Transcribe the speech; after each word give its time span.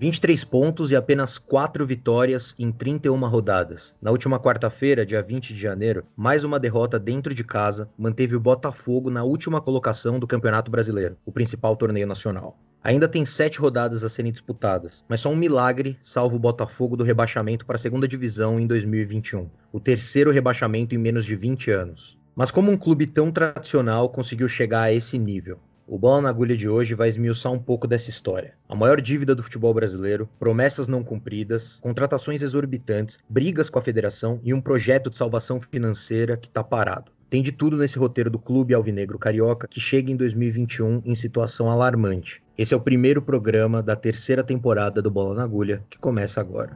23 0.00 0.44
pontos 0.44 0.90
e 0.90 0.96
apenas 0.96 1.38
4 1.38 1.86
vitórias 1.86 2.54
em 2.58 2.72
31 2.72 3.16
rodadas. 3.26 3.94
Na 4.02 4.10
última 4.10 4.40
quarta-feira, 4.40 5.06
dia 5.06 5.22
20 5.22 5.54
de 5.54 5.60
janeiro, 5.60 6.04
mais 6.16 6.42
uma 6.42 6.58
derrota 6.58 6.98
dentro 6.98 7.32
de 7.32 7.44
casa 7.44 7.88
manteve 7.96 8.34
o 8.34 8.40
Botafogo 8.40 9.08
na 9.08 9.22
última 9.22 9.60
colocação 9.60 10.18
do 10.18 10.26
Campeonato 10.26 10.68
Brasileiro, 10.68 11.16
o 11.24 11.30
principal 11.30 11.76
torneio 11.76 12.08
nacional. 12.08 12.58
Ainda 12.82 13.08
tem 13.08 13.24
sete 13.24 13.60
rodadas 13.60 14.02
a 14.02 14.08
serem 14.08 14.32
disputadas, 14.32 15.04
mas 15.08 15.20
só 15.20 15.30
um 15.30 15.36
milagre 15.36 15.96
salva 16.02 16.34
o 16.34 16.40
Botafogo 16.40 16.96
do 16.96 17.04
rebaixamento 17.04 17.64
para 17.64 17.76
a 17.76 17.78
segunda 17.78 18.08
divisão 18.08 18.58
em 18.58 18.66
2021, 18.66 19.48
o 19.72 19.78
terceiro 19.78 20.32
rebaixamento 20.32 20.94
em 20.94 20.98
menos 20.98 21.24
de 21.24 21.36
20 21.36 21.70
anos. 21.70 22.18
Mas 22.34 22.50
como 22.50 22.70
um 22.70 22.76
clube 22.76 23.06
tão 23.06 23.30
tradicional 23.30 24.08
conseguiu 24.08 24.48
chegar 24.48 24.82
a 24.82 24.92
esse 24.92 25.20
nível? 25.20 25.60
O 25.86 25.98
Bola 25.98 26.22
na 26.22 26.30
Agulha 26.30 26.56
de 26.56 26.66
hoje 26.66 26.94
vai 26.94 27.10
esmiuçar 27.10 27.52
um 27.52 27.58
pouco 27.58 27.86
dessa 27.86 28.08
história. 28.08 28.54
A 28.66 28.74
maior 28.74 29.02
dívida 29.02 29.34
do 29.34 29.42
futebol 29.42 29.74
brasileiro, 29.74 30.26
promessas 30.38 30.88
não 30.88 31.04
cumpridas, 31.04 31.78
contratações 31.78 32.40
exorbitantes, 32.40 33.18
brigas 33.28 33.68
com 33.68 33.78
a 33.78 33.82
federação 33.82 34.40
e 34.42 34.54
um 34.54 34.62
projeto 34.62 35.10
de 35.10 35.18
salvação 35.18 35.60
financeira 35.60 36.38
que 36.38 36.48
está 36.48 36.64
parado. 36.64 37.12
Tem 37.28 37.42
de 37.42 37.52
tudo 37.52 37.76
nesse 37.76 37.98
roteiro 37.98 38.30
do 38.30 38.38
Clube 38.38 38.72
Alvinegro 38.72 39.18
Carioca 39.18 39.68
que 39.68 39.78
chega 39.78 40.10
em 40.10 40.16
2021 40.16 41.02
em 41.04 41.14
situação 41.14 41.70
alarmante. 41.70 42.42
Esse 42.56 42.72
é 42.72 42.76
o 42.76 42.80
primeiro 42.80 43.20
programa 43.20 43.82
da 43.82 43.94
terceira 43.94 44.42
temporada 44.42 45.02
do 45.02 45.10
Bola 45.10 45.34
na 45.34 45.42
Agulha 45.42 45.84
que 45.90 45.98
começa 45.98 46.40
agora. 46.40 46.74